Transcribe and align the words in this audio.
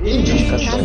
Indicação. 0.00 0.78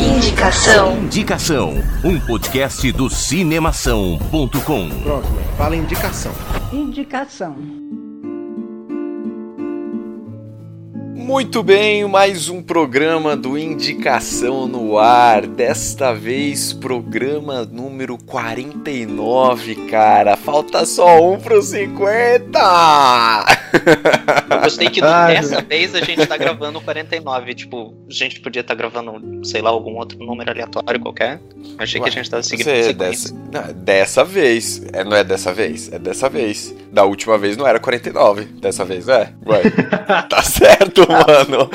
Indicação. 0.00 0.98
Indicação, 0.98 1.74
um 2.02 2.18
podcast 2.18 2.90
do 2.90 3.08
cinemação.com. 3.08 4.88
Fala 5.56 5.76
indicação. 5.76 6.32
Indicação. 6.72 7.54
Muito 11.14 11.62
bem, 11.62 12.08
mais 12.08 12.48
um 12.48 12.60
programa 12.60 13.36
do 13.36 13.56
Indicação 13.56 14.66
no 14.66 14.98
ar. 14.98 15.46
Desta 15.46 16.12
vez, 16.12 16.72
programa 16.72 17.64
número 17.64 18.18
49, 18.18 19.86
cara. 19.86 20.36
Falta 20.36 20.84
só 20.84 21.32
um 21.32 21.38
pro 21.38 21.62
50! 21.62 23.61
Eu 24.50 24.60
gostei 24.60 24.88
que 24.88 25.02
Ai, 25.02 25.34
dessa 25.40 25.62
vez 25.62 25.94
a 25.94 26.00
gente 26.00 26.26
tá 26.26 26.36
gravando 26.36 26.80
49. 26.80 27.54
Tipo, 27.54 27.94
a 28.08 28.12
gente 28.12 28.40
podia 28.40 28.60
estar 28.60 28.74
gravando, 28.74 29.44
sei 29.44 29.62
lá, 29.62 29.70
algum 29.70 29.96
outro 29.96 30.18
número 30.18 30.50
aleatório 30.50 31.00
qualquer. 31.00 31.40
Achei 31.78 32.00
que 32.00 32.08
a 32.08 32.12
gente 32.12 32.30
tava 32.30 32.42
seguindo 32.42 32.66
Você, 32.66 32.90
a 32.90 32.92
dessa, 32.92 33.34
não, 33.52 33.72
dessa 33.72 34.24
vez. 34.24 34.82
É, 34.92 35.04
não 35.04 35.16
é 35.16 35.24
dessa 35.24 35.52
vez? 35.52 35.92
É 35.92 35.98
dessa 35.98 36.28
vez. 36.28 36.74
Da 36.92 37.04
última 37.04 37.38
vez 37.38 37.56
não 37.56 37.66
era 37.66 37.80
49. 37.80 38.44
Dessa 38.60 38.84
vez 38.84 39.08
é? 39.08 39.32
Ué. 39.46 39.62
tá 40.28 40.42
certo, 40.42 41.06
mano. 41.08 41.70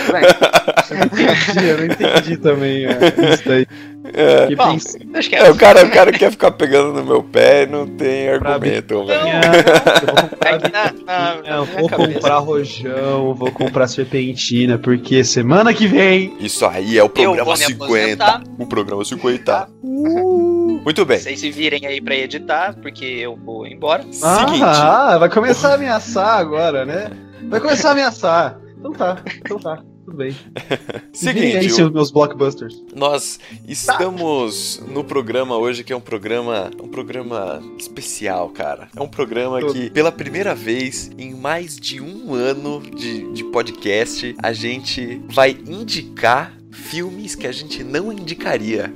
Entendi, 0.91 1.67
eu 1.67 1.77
não 1.77 1.85
entendi 1.85 2.37
também 2.37 2.85
é, 2.85 3.33
isso 3.33 3.47
daí. 3.47 3.67
É. 4.13 4.47
É, 4.47 5.45
é. 5.47 5.51
o, 5.51 5.55
cara, 5.55 5.83
o 5.85 5.89
cara 5.89 6.11
quer 6.11 6.31
ficar 6.31 6.51
pegando 6.51 6.93
no 6.93 7.03
meu 7.05 7.21
pé 7.21 7.63
e 7.63 7.65
não 7.67 7.85
tem 7.85 8.29
argumento, 8.29 9.05
velho. 9.05 9.19
É 9.19 10.57
na, 10.71 10.93
na 11.05 11.57
Eu 11.57 11.65
vou 11.65 11.89
cabeça- 11.89 12.13
comprar 12.13 12.37
rojão, 12.37 13.33
vou 13.33 13.51
comprar 13.51 13.87
serpentina, 13.87 14.77
porque 14.77 15.23
semana 15.23 15.73
que 15.73 15.87
vem. 15.87 16.33
Isso 16.39 16.65
aí 16.65 16.97
é 16.97 17.03
o 17.03 17.09
programa 17.09 17.43
vou 17.43 17.53
me 17.53 17.65
50. 17.65 17.83
aposentar. 17.85 18.43
O 18.57 18.65
programa 18.65 19.03
50. 19.05 19.69
Uh, 19.83 20.81
muito 20.83 21.05
bem. 21.05 21.19
Vocês 21.19 21.39
se 21.39 21.51
virem 21.51 21.85
aí 21.85 21.99
pra 21.99 22.15
editar, 22.15 22.75
porque 22.81 23.03
eu 23.05 23.35
vou 23.35 23.67
embora. 23.67 24.03
Seguinte. 24.11 24.63
Ah, 24.63 25.17
vai 25.17 25.29
começar 25.29 25.71
a 25.71 25.75
ameaçar 25.75 26.37
agora, 26.39 26.85
né? 26.85 27.09
Vai 27.49 27.59
começar 27.59 27.89
a 27.89 27.91
ameaçar. 27.91 28.59
Então 28.79 28.93
tá, 28.93 29.17
então 29.43 29.59
tá, 29.59 29.79
tudo 30.07 30.17
bem. 30.17 30.31
Virem 31.13 31.43
aí 31.43 31.53
Seguinte, 31.63 31.69
seus 31.73 31.91
meus 31.91 32.11
blockbusters. 32.11 32.81
nós 32.95 33.39
estamos 33.67 34.81
no 34.87 35.03
programa 35.03 35.57
hoje 35.57 35.83
que 35.83 35.91
é 35.91 35.95
um 35.95 36.01
programa, 36.01 36.71
um 36.81 36.87
programa 36.87 37.61
especial, 37.77 38.49
cara. 38.49 38.87
É 38.95 39.01
um 39.01 39.07
programa 39.07 39.61
que 39.61 39.89
pela 39.89 40.11
primeira 40.11 40.55
vez 40.55 41.11
em 41.17 41.35
mais 41.35 41.75
de 41.75 41.99
um 41.99 42.33
ano 42.33 42.81
de, 42.81 43.33
de 43.33 43.43
podcast 43.45 44.33
a 44.41 44.53
gente 44.53 45.21
vai 45.27 45.51
indicar 45.51 46.53
filmes 46.71 47.35
que 47.35 47.45
a 47.45 47.51
gente 47.51 47.83
não 47.83 48.13
indicaria. 48.13 48.93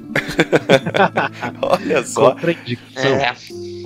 Olha 1.62 2.06
só, 2.06 2.31
Contraindicação. 2.31 3.12
É, 3.12 3.36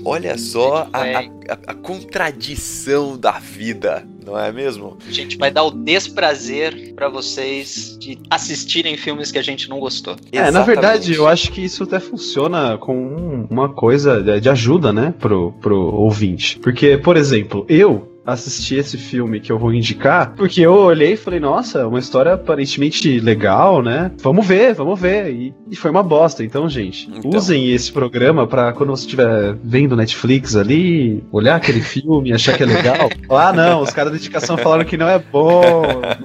olha 0.06 0.38
só 0.38 0.88
a, 0.94 1.00
vai- 1.00 1.16
a- 1.16 1.20
a- 1.54 1.60
a 1.68 1.74
contradição 1.74 3.18
da 3.18 3.32
vida, 3.40 4.08
não 4.26 4.38
é 4.38 4.52
mesmo? 4.52 4.98
a 5.08 5.12
gente 5.12 5.38
vai 5.38 5.52
dar 5.52 5.64
o 5.64 5.72
desprazer 5.72 6.94
pra 6.96 7.10
vocês 7.10 7.98
de 8.00 8.18
assistirem 8.30 8.96
filmes 8.98 9.32
que 9.32 9.38
a 9.40 9.42
gente 9.44 9.70
não 9.70 9.80
gostou. 9.80 10.16
É, 10.32 10.50
na 10.52 10.62
verdade, 10.64 11.12
Exatamente. 11.12 11.14
eu 11.18 11.28
acho 11.28 11.52
que 11.52 11.62
isso 11.64 11.84
até 11.84 12.00
funciona 12.00 12.78
com 12.78 12.96
um- 12.96 13.48
uma 13.50 13.70
coisa 13.70 14.22
de 14.22 14.36
de 14.40 14.50
ajuda, 14.50 14.92
né, 14.94 15.14
pro, 15.20 15.54
pro 15.62 15.78
ouvinte. 15.96 16.60
Porque, 16.60 16.98
por 16.98 17.18
exemplo, 17.18 17.66
eu 17.68 18.12
assisti 18.26 18.76
esse 18.76 18.98
filme 18.98 19.40
que 19.40 19.52
eu 19.52 19.60
vou 19.60 19.74
indicar, 19.74 20.34
porque 20.36 20.62
eu 20.62 20.74
olhei 20.74 21.14
e 21.14 21.18
falei, 21.18 21.40
nossa, 21.40 21.88
uma 21.88 22.00
história 22.00 22.34
aparentemente 22.34 23.20
legal, 23.20 23.82
né? 23.82 24.12
Vamos 24.22 24.46
ver, 24.46 24.74
vamos 24.74 25.00
ver. 25.00 25.32
E, 25.32 25.54
e 25.70 25.76
foi 25.76 25.92
uma 25.92 26.02
bosta. 26.04 26.44
Então, 26.44 26.68
gente, 26.68 27.10
Então. 27.14 27.32
usem 27.32 27.72
esse 27.72 27.92
programa 27.92 28.48
pra 28.48 28.74
quando 28.74 28.90
você 28.90 29.04
estiver 29.04 29.56
vendo 29.64 29.96
Netflix 29.96 30.56
ali, 30.56 31.24
olhar 31.32 31.56
aquele 31.56 31.82
filme, 31.86 32.34
achar 32.34 32.58
que 32.58 32.64
é 32.64 32.66
legal. 32.66 33.10
ah, 33.30 33.54
não, 33.54 33.82
os 33.82 33.92
caras 33.92 34.12
da 34.12 34.18
indicação 34.18 34.58
falaram 34.58 34.86
que 34.86 34.98
não 34.98 35.08
é 35.08 35.20
bom, 35.20 35.84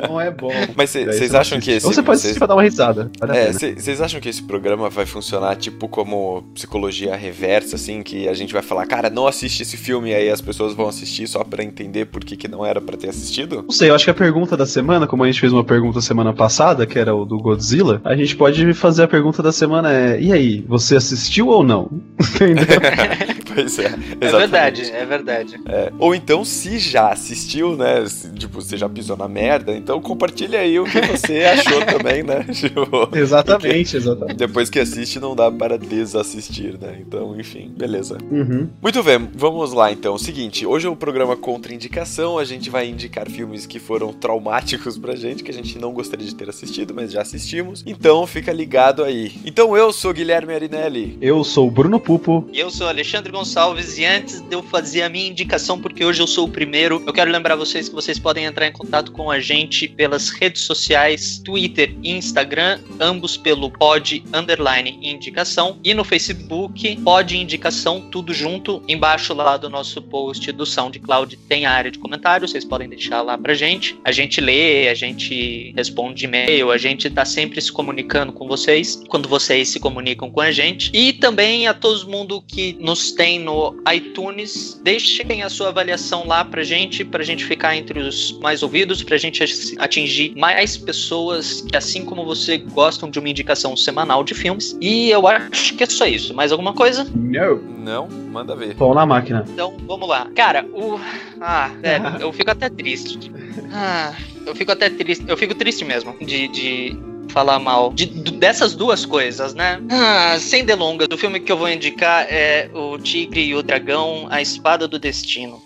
não 0.08 0.20
é 0.20 0.30
bom. 0.30 0.53
Mas 0.76 0.91
vocês 0.91 1.34
acham 1.34 1.60
que 1.60 1.72
esse 1.72 1.86
Ou 1.86 1.92
você 1.92 2.03
pode 2.03 2.19
assistir 2.19 2.38
pra 2.38 2.47
dar 2.47 2.54
uma 2.54 2.62
risada. 2.62 3.10
Vale 3.19 3.36
É, 3.36 3.53
vocês 3.53 4.00
acham 4.00 4.20
que 4.20 4.28
esse 4.28 4.42
programa 4.42 4.88
vai 4.88 5.06
funcionar 5.06 5.56
tipo 5.56 5.88
como 5.88 6.42
psicologia 6.54 7.14
reversa, 7.16 7.76
assim, 7.76 8.03
que 8.03 8.28
a 8.28 8.34
gente 8.34 8.53
vai 8.53 8.62
falar, 8.62 8.86
cara, 8.86 9.10
não 9.10 9.26
assiste 9.26 9.62
esse 9.62 9.76
filme, 9.76 10.10
e 10.10 10.14
aí 10.14 10.30
as 10.30 10.41
pessoas 10.41 10.74
vão 10.74 10.88
assistir 10.88 11.26
só 11.26 11.44
pra 11.44 11.62
entender 11.62 11.89
por 12.06 12.24
que, 12.24 12.36
que 12.36 12.48
não 12.48 12.64
era 12.64 12.80
pra 12.80 12.96
ter 12.96 13.08
assistido? 13.08 13.62
Não 13.62 13.70
sei, 13.70 13.90
eu 13.90 13.94
acho 13.94 14.04
que 14.04 14.10
a 14.10 14.14
pergunta 14.14 14.56
da 14.56 14.66
semana, 14.66 15.06
como 15.06 15.24
a 15.24 15.26
gente 15.26 15.40
fez 15.40 15.52
uma 15.52 15.64
pergunta 15.64 16.00
semana 16.00 16.32
passada, 16.32 16.86
que 16.86 16.98
era 16.98 17.14
o 17.14 17.24
do 17.24 17.38
Godzilla, 17.38 18.00
a 18.04 18.14
gente 18.16 18.36
pode 18.36 18.72
fazer 18.74 19.02
a 19.04 19.08
pergunta 19.08 19.42
da 19.42 19.52
semana 19.52 19.92
é: 19.92 20.20
e 20.20 20.32
aí, 20.32 20.64
você 20.68 20.96
assistiu 20.96 21.48
ou 21.48 21.62
não? 21.62 21.90
Entendeu? 22.36 22.80
pois 23.54 23.78
é, 23.78 23.84
É 23.84 23.86
exatamente. 23.88 24.30
verdade, 24.30 24.82
é 24.92 25.04
verdade. 25.06 25.60
É. 25.66 25.92
Ou 25.98 26.14
então, 26.14 26.44
se 26.44 26.78
já 26.78 27.10
assistiu, 27.10 27.76
né, 27.76 28.06
se, 28.06 28.30
tipo, 28.32 28.60
você 28.60 28.76
já 28.76 28.88
pisou 28.88 29.16
na 29.16 29.28
merda, 29.28 29.72
então 29.74 30.00
compartilha 30.00 30.60
aí 30.60 30.78
o 30.78 30.84
que 30.84 31.00
você 31.02 31.44
achou 31.44 31.84
também, 31.84 32.22
né? 32.22 32.44
Tipo, 32.52 33.08
exatamente, 33.16 33.96
exatamente. 33.96 34.36
depois 34.36 34.68
que 34.70 34.78
assiste, 34.78 35.18
não 35.18 35.34
dá 35.34 35.50
para 35.50 35.78
desassistir, 35.78 36.78
né? 36.80 36.98
Então, 37.00 37.38
enfim, 37.38 37.72
beleza. 37.76 38.18
Uhum. 38.30 38.68
Muito 38.82 39.02
bem, 39.02 39.28
vamos 39.34 39.72
lá 39.72 39.90
então. 39.92 40.16
Seguinte, 40.18 40.66
hoje 40.66 40.86
é 40.86 40.90
o 40.90 40.96
programa 40.96 41.36
Contra 41.36 41.72
Indicação. 41.80 42.38
A 42.38 42.44
gente 42.44 42.68
vai 42.68 42.86
indicar 42.86 43.26
filmes 43.30 43.64
que 43.64 43.78
foram 43.78 44.12
traumáticos 44.12 44.98
pra 44.98 45.16
gente, 45.16 45.42
que 45.42 45.50
a 45.50 45.54
gente 45.54 45.78
não 45.78 45.94
gostaria 45.94 46.26
de 46.26 46.34
ter 46.34 46.46
assistido, 46.46 46.92
mas 46.94 47.10
já 47.10 47.22
assistimos. 47.22 47.82
Então 47.86 48.26
fica 48.26 48.52
ligado 48.52 49.02
aí. 49.02 49.32
Então 49.46 49.74
eu 49.74 49.91
sou 49.91 50.12
Guilherme 50.12 50.52
Arinelli. 50.52 51.16
Eu 51.22 51.42
sou 51.42 51.68
o 51.68 51.70
Bruno 51.70 51.98
Pupo. 51.98 52.46
E 52.52 52.60
eu 52.60 52.70
sou 52.70 52.86
Alexandre 52.86 53.32
Gonçalves 53.32 53.96
e 53.96 54.04
antes 54.04 54.42
de 54.42 54.54
eu 54.54 54.62
fazer 54.62 55.00
a 55.00 55.08
minha 55.08 55.26
indicação, 55.26 55.80
porque 55.80 56.04
hoje 56.04 56.20
eu 56.20 56.26
sou 56.26 56.48
o 56.48 56.50
primeiro, 56.50 57.02
eu 57.06 57.14
quero 57.14 57.30
lembrar 57.30 57.56
vocês 57.56 57.88
que 57.88 57.94
vocês 57.94 58.18
podem 58.18 58.44
entrar 58.44 58.66
em 58.66 58.72
contato 58.72 59.10
com 59.10 59.30
a 59.30 59.41
gente 59.41 59.88
pelas 59.88 60.28
redes 60.28 60.60
sociais, 60.60 61.38
Twitter 61.42 61.97
e 62.02 62.10
Instagram, 62.10 62.78
ambos 63.00 63.38
pelo 63.38 63.70
pod 63.70 64.22
underline 64.34 64.98
indicação 65.00 65.78
e 65.82 65.94
no 65.94 66.04
Facebook 66.04 66.94
pod 66.97 67.34
indicação 67.34 68.02
tudo 68.10 68.34
junto. 68.34 68.82
Embaixo 68.86 69.32
lá 69.32 69.56
do 69.56 69.70
nosso 69.70 70.02
post 70.02 70.52
do 70.52 70.66
SoundCloud 70.66 71.38
tem 71.48 71.64
a 71.64 71.69
área 71.70 71.91
de 71.91 71.98
comentários, 71.98 72.50
vocês 72.50 72.64
podem 72.64 72.88
deixar 72.88 73.22
lá 73.22 73.36
pra 73.36 73.54
gente. 73.54 73.98
A 74.04 74.12
gente 74.12 74.41
lê, 74.41 74.88
a 74.88 74.94
gente 74.94 75.72
responde 75.76 76.25
e-mail, 76.25 76.70
a 76.70 76.78
gente 76.78 77.08
tá 77.10 77.25
sempre 77.25 77.60
se 77.60 77.72
comunicando 77.72 78.32
com 78.32 78.47
vocês 78.47 79.03
quando 79.08 79.28
vocês 79.28 79.69
se 79.69 79.80
comunicam 79.80 80.30
com 80.30 80.41
a 80.41 80.50
gente. 80.50 80.91
E 80.94 81.12
também 81.12 81.66
a 81.66 81.75
todo 81.75 82.09
mundo 82.09 82.42
que 82.42 82.76
nos 82.80 83.12
tem 83.12 83.38
no 83.38 83.75
iTunes, 83.92 84.80
deixem 84.82 85.42
a 85.42 85.48
sua 85.48 85.69
avaliação 85.69 86.26
lá 86.26 86.44
pra 86.44 86.62
gente, 86.62 87.04
pra 87.04 87.22
gente 87.22 87.44
ficar 87.44 87.76
entre 87.76 88.00
os 88.00 88.38
mais 88.41 88.62
ouvidos, 88.62 89.03
pra 89.03 89.16
gente 89.16 89.44
atingir 89.78 90.34
mais 90.36 90.76
pessoas 90.76 91.62
que, 91.62 91.76
assim 91.76 92.04
como 92.04 92.25
você, 92.25 92.59
gostam 92.59 93.10
de 93.10 93.19
uma 93.19 93.28
indicação 93.28 93.76
semanal 93.76 94.25
de 94.25 94.34
filmes. 94.34 94.76
E 94.80 95.10
eu 95.10 95.26
acho 95.26 95.75
que 95.75 95.84
é 95.84 95.86
só 95.86 96.06
isso. 96.06 96.34
Mais 96.34 96.53
alguma 96.53 96.72
coisa? 96.72 97.06
Não. 97.14 97.70
Não? 97.80 98.09
Manda 98.09 98.54
ver. 98.54 98.75
Pão 98.76 98.94
na 98.94 99.06
máquina. 99.06 99.44
Então, 99.48 99.75
vamos 99.86 100.09
lá. 100.09 100.30
Cara, 100.34 100.66
o. 100.72 101.00
Ah, 101.41 101.59
velho, 101.69 102.16
eu 102.21 102.32
fico 102.32 102.50
até 102.50 102.69
triste. 102.69 103.31
Ah, 103.72 104.15
eu 104.47 104.54
fico 104.54 104.72
até 104.72 104.91
triste. 104.91 105.25
Eu 105.28 105.37
fico 105.37 105.54
triste 105.54 105.84
mesmo 105.84 106.16
de. 106.25 106.48
de 106.48 107.10
falar 107.31 107.60
mal 107.60 107.93
de, 107.93 108.06
dessas 108.06 108.75
duas 108.75 109.06
coisas, 109.06 109.54
né? 109.54 109.81
Ah, 109.88 110.37
sem 110.41 110.65
delongas, 110.65 111.06
o 111.12 111.16
filme 111.16 111.38
que 111.38 111.53
eu 111.53 111.56
vou 111.56 111.69
indicar 111.69 112.26
é 112.28 112.69
O 112.75 112.98
Tigre 112.98 113.44
e 113.44 113.54
o 113.54 113.62
Dragão, 113.62 114.26
A 114.31 114.43
Espada 114.43 114.88
do 114.88 114.98
Destino. 114.98 115.62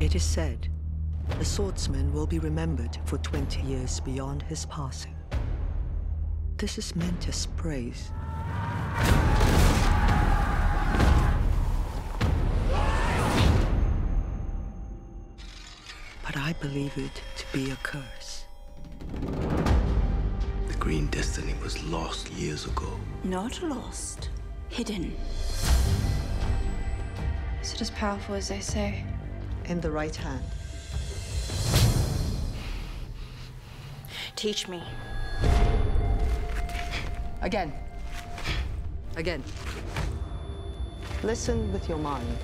It 0.00 0.16
is 0.16 0.22
said 0.22 0.70
the 1.38 1.44
swordsman 1.44 2.12
will 2.12 2.26
be 2.26 2.38
remembered 2.38 2.98
for 3.04 3.18
20 3.18 3.60
years 3.62 4.00
beyond 4.00 4.42
his 4.48 4.64
passing. 4.66 5.14
This 6.56 6.78
is 6.78 6.96
meant 6.96 7.28
as 7.28 7.46
praise. 7.46 8.10
I 16.38 16.52
believe 16.60 16.96
it 16.96 17.22
to 17.36 17.44
be 17.52 17.70
a 17.72 17.76
curse. 17.76 18.44
The 19.20 20.74
Green 20.78 21.06
Destiny 21.08 21.54
was 21.62 21.82
lost 21.84 22.30
years 22.30 22.64
ago. 22.64 22.98
Not 23.24 23.60
lost. 23.62 24.30
Hidden. 24.68 25.16
Is 27.60 27.74
it 27.74 27.80
as 27.80 27.90
powerful 27.90 28.36
as 28.36 28.48
they 28.48 28.60
say? 28.60 29.04
In 29.64 29.80
the 29.80 29.90
right 29.90 30.14
hand. 30.14 30.44
Teach 34.36 34.68
me. 34.68 34.82
Again. 37.42 37.72
Again. 39.16 39.42
Listen 41.24 41.72
with 41.72 41.88
your 41.88 41.98
mind. 41.98 42.38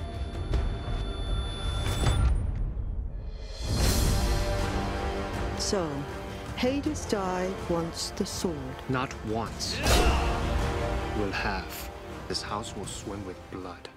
So, 5.64 5.88
Hades 6.58 7.06
died 7.06 7.54
once 7.70 8.12
the 8.16 8.26
sword. 8.26 8.54
Not 8.90 9.14
once. 9.26 9.78
We'll 11.18 11.32
have. 11.32 11.88
This 12.28 12.42
house 12.42 12.76
will 12.76 12.84
swim 12.84 13.24
with 13.24 13.38
blood. 13.50 13.88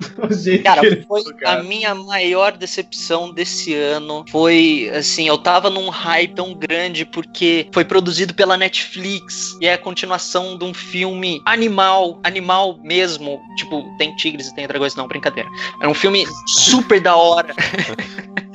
Cara, 0.64 0.80
foi 1.06 1.24
a 1.44 1.62
minha 1.62 1.94
maior 1.94 2.56
decepção 2.56 3.30
desse 3.30 3.74
ano. 3.74 4.24
Foi 4.30 4.90
assim, 4.94 5.28
eu 5.28 5.36
tava 5.36 5.68
num 5.68 5.90
hype 5.90 6.34
tão 6.34 6.54
grande 6.54 7.04
porque 7.04 7.68
foi 7.74 7.84
produzido 7.84 8.32
pela 8.32 8.56
Netflix 8.56 9.58
e 9.60 9.66
é 9.66 9.74
a 9.74 9.78
continuação 9.78 10.56
de 10.56 10.64
um 10.64 10.72
filme 10.72 11.42
animal, 11.44 12.18
animal 12.24 12.78
mesmo. 12.82 13.38
Tipo, 13.58 13.84
tem 13.98 14.16
tigres 14.16 14.46
e 14.46 14.54
tem 14.54 14.66
dragões, 14.66 14.94
não, 14.94 15.06
brincadeira. 15.06 15.50
É 15.82 15.88
um 15.88 15.94
filme 15.94 16.24
super 16.46 16.98
da 16.98 17.14
hora. 17.14 17.54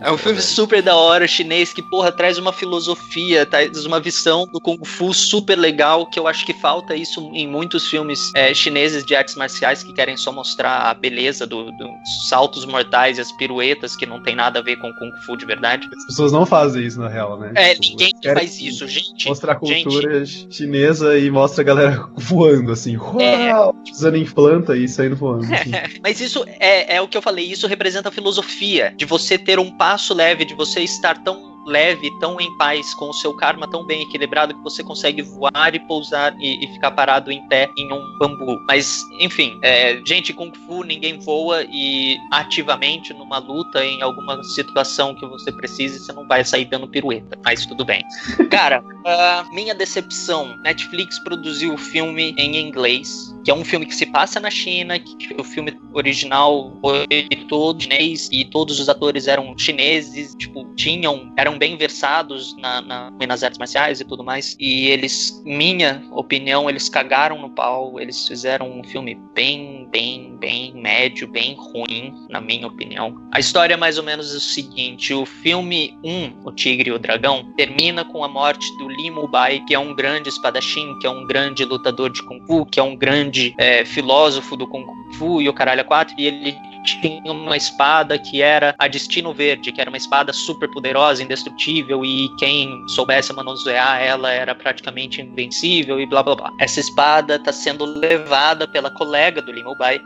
É 0.00 0.10
um 0.12 0.18
filme 0.18 0.40
super 0.40 0.82
da 0.82 0.96
hora, 0.96 1.26
chinês, 1.26 1.72
que, 1.72 1.82
porra, 1.82 2.12
traz 2.12 2.38
uma 2.38 2.52
filosofia, 2.52 3.46
traz 3.46 3.84
uma 3.86 4.00
visão 4.00 4.46
do 4.52 4.60
Kung 4.60 4.78
Fu 4.84 5.12
super 5.14 5.56
legal, 5.58 6.06
que 6.06 6.18
eu 6.18 6.26
acho 6.26 6.44
que 6.44 6.52
falta 6.54 6.94
isso 6.94 7.30
em 7.34 7.46
muitos 7.46 7.86
filmes 7.88 8.30
é, 8.34 8.52
chineses 8.54 9.04
de 9.04 9.14
artes 9.14 9.34
marciais 9.34 9.82
que 9.82 9.92
querem 9.92 10.16
só 10.16 10.32
mostrar 10.32 10.90
a 10.90 10.94
beleza 10.94 11.46
do- 11.46 11.70
dos 11.72 12.28
saltos 12.28 12.64
mortais 12.64 13.18
e 13.18 13.20
as 13.20 13.32
piruetas, 13.32 13.96
que 13.96 14.06
não 14.06 14.22
tem 14.22 14.34
nada 14.34 14.58
a 14.58 14.62
ver 14.62 14.76
com 14.76 14.92
Kung 14.94 15.12
Fu 15.24 15.36
de 15.36 15.46
verdade. 15.46 15.88
As 15.96 16.06
pessoas 16.06 16.32
não 16.32 16.44
fazem 16.44 16.84
isso 16.84 16.98
na 17.00 17.08
real, 17.08 17.38
né? 17.38 17.52
É, 17.54 17.74
Tipo, 17.74 17.88
ninguém 17.90 18.12
faz 18.34 18.60
isso, 18.60 18.86
gente. 18.86 19.28
Mostra 19.28 19.52
a 19.60 19.66
gente, 19.66 19.84
cultura 19.84 20.24
chinesa 20.26 21.18
e 21.18 21.30
mostra 21.30 21.62
a 21.62 21.64
galera 21.64 22.08
voando, 22.16 22.72
assim. 22.72 22.96
É. 23.18 23.52
Uau! 23.54 23.74
Usando 23.90 24.16
implanta 24.16 24.76
e 24.76 24.88
saindo 24.88 25.16
voando. 25.16 25.44
assim. 25.52 25.70
Mas 26.02 26.20
isso 26.20 26.44
é, 26.58 26.96
é 26.96 27.00
o 27.00 27.08
que 27.08 27.16
eu 27.16 27.22
falei, 27.22 27.46
isso 27.46 27.66
representa 27.66 28.08
a 28.08 28.12
filosofia 28.12 28.92
de 28.96 29.04
você 29.04 29.29
ter 29.38 29.58
um 29.58 29.70
passo 29.70 30.14
leve, 30.14 30.44
de 30.44 30.54
você 30.54 30.80
estar 30.80 31.22
tão 31.22 31.50
leve, 31.66 32.10
tão 32.18 32.40
em 32.40 32.56
paz, 32.56 32.94
com 32.94 33.10
o 33.10 33.12
seu 33.12 33.34
karma 33.34 33.68
tão 33.68 33.84
bem 33.84 34.02
equilibrado 34.02 34.54
que 34.54 34.62
você 34.62 34.82
consegue 34.82 35.22
voar 35.22 35.74
e 35.74 35.78
pousar 35.80 36.34
e, 36.38 36.64
e 36.64 36.72
ficar 36.72 36.90
parado 36.90 37.30
em 37.30 37.46
pé 37.48 37.70
em 37.76 37.92
um 37.92 38.18
bambu. 38.18 38.58
Mas, 38.66 39.04
enfim, 39.20 39.58
é, 39.62 40.00
gente, 40.04 40.32
Kung 40.32 40.52
Fu 40.66 40.82
ninguém 40.82 41.18
voa 41.18 41.62
e 41.62 42.16
ativamente 42.30 43.12
numa 43.12 43.38
luta, 43.38 43.84
em 43.84 44.02
alguma 44.02 44.42
situação 44.42 45.14
que 45.14 45.26
você 45.26 45.52
precise, 45.52 46.00
você 46.00 46.12
não 46.12 46.26
vai 46.26 46.44
sair 46.44 46.64
dando 46.64 46.88
pirueta. 46.88 47.38
Mas 47.44 47.66
tudo 47.66 47.84
bem. 47.84 48.02
Cara, 48.50 48.82
ah, 49.06 49.44
minha 49.52 49.74
decepção: 49.74 50.56
Netflix 50.62 51.18
produziu 51.18 51.74
o 51.74 51.78
filme 51.78 52.34
em 52.36 52.56
inglês, 52.56 53.34
que 53.44 53.50
é 53.50 53.54
um 53.54 53.64
filme 53.64 53.86
que 53.86 53.94
se 53.94 54.06
passa 54.06 54.38
na 54.40 54.50
China, 54.50 54.98
que 54.98 55.34
o 55.38 55.44
filme 55.44 55.78
original 55.92 56.76
foi 56.80 57.06
todo 57.48 57.82
chinês 57.82 58.28
e 58.32 58.44
todos 58.44 58.78
os 58.80 58.88
atores 58.88 59.26
eram 59.26 59.56
chineses, 59.56 60.34
tipo, 60.38 60.64
tinham, 60.76 61.32
eram 61.36 61.58
bem 61.58 61.76
versados 61.76 62.56
na, 62.58 62.80
na- 62.80 63.10
nas 63.26 63.42
artes 63.42 63.58
marciais 63.58 64.00
e 64.00 64.04
tudo 64.04 64.22
mais. 64.24 64.56
E 64.58 64.86
eles, 64.88 65.40
minha 65.44 66.02
opinião, 66.12 66.68
eles 66.68 66.88
cagaram 66.88 67.40
no 67.40 67.50
pau, 67.50 67.98
eles 68.00 68.26
fizeram 68.26 68.70
um 68.70 68.84
filme 68.84 69.16
bem, 69.34 69.88
bem, 69.90 70.36
bem 70.38 70.72
médio, 70.74 71.28
bem 71.28 71.54
ruim, 71.54 72.14
na 72.28 72.40
minha 72.40 72.66
opinião. 72.66 73.16
A 73.32 73.40
história 73.40 73.74
é 73.74 73.76
mais 73.76 73.98
ou 73.98 74.04
menos 74.04 74.32
o 74.34 74.40
seguinte: 74.40 75.12
o 75.14 75.24
filme 75.24 75.96
1, 76.04 76.40
O 76.44 76.52
Tigre 76.52 76.90
e 76.90 76.92
o 76.92 76.98
Dragão, 76.98 77.52
termina 77.56 78.04
com 78.04 78.24
a 78.24 78.28
morte 78.28 78.66
do 78.78 78.88
Li 78.88 79.10
Mubai, 79.10 79.62
que 79.66 79.74
é 79.74 79.78
um 79.78 79.94
grande 79.94 80.28
espadachim, 80.28 80.98
que 81.00 81.06
é 81.06 81.10
um 81.10 81.26
grande 81.26 81.64
lutador 81.64 82.10
de 82.10 82.22
Kung 82.22 82.40
Fu, 82.46 82.66
que 82.66 82.78
é 82.80 82.82
um 82.82 82.96
grande 82.96 83.29
é, 83.58 83.84
filósofo 83.84 84.56
do 84.56 84.66
Kung 84.66 84.86
Fu 85.14 85.40
e 85.40 85.48
o 85.48 85.52
caralho 85.52 85.80
a 85.80 85.84
quatro, 85.84 86.14
e 86.18 86.26
ele 86.26 86.56
tinha 86.84 87.32
uma 87.32 87.56
espada 87.56 88.18
que 88.18 88.40
era 88.42 88.74
a 88.78 88.88
Destino 88.88 89.32
Verde, 89.32 89.72
que 89.72 89.80
era 89.80 89.90
uma 89.90 89.96
espada 89.96 90.32
super 90.32 90.68
poderosa, 90.70 91.22
indestrutível, 91.22 92.04
e 92.04 92.28
quem 92.38 92.86
soubesse 92.88 93.32
manusear 93.32 94.02
ela 94.02 94.30
era 94.30 94.54
praticamente 94.54 95.20
invencível 95.20 96.00
e 96.00 96.06
blá 96.06 96.22
blá 96.22 96.34
blá. 96.34 96.52
Essa 96.58 96.80
espada 96.80 97.36
está 97.36 97.52
sendo 97.52 97.84
levada 97.84 98.66
pela 98.66 98.90
colega 98.90 99.42
do 99.42 99.52
Li 99.52 99.62
Mubai 99.62 100.00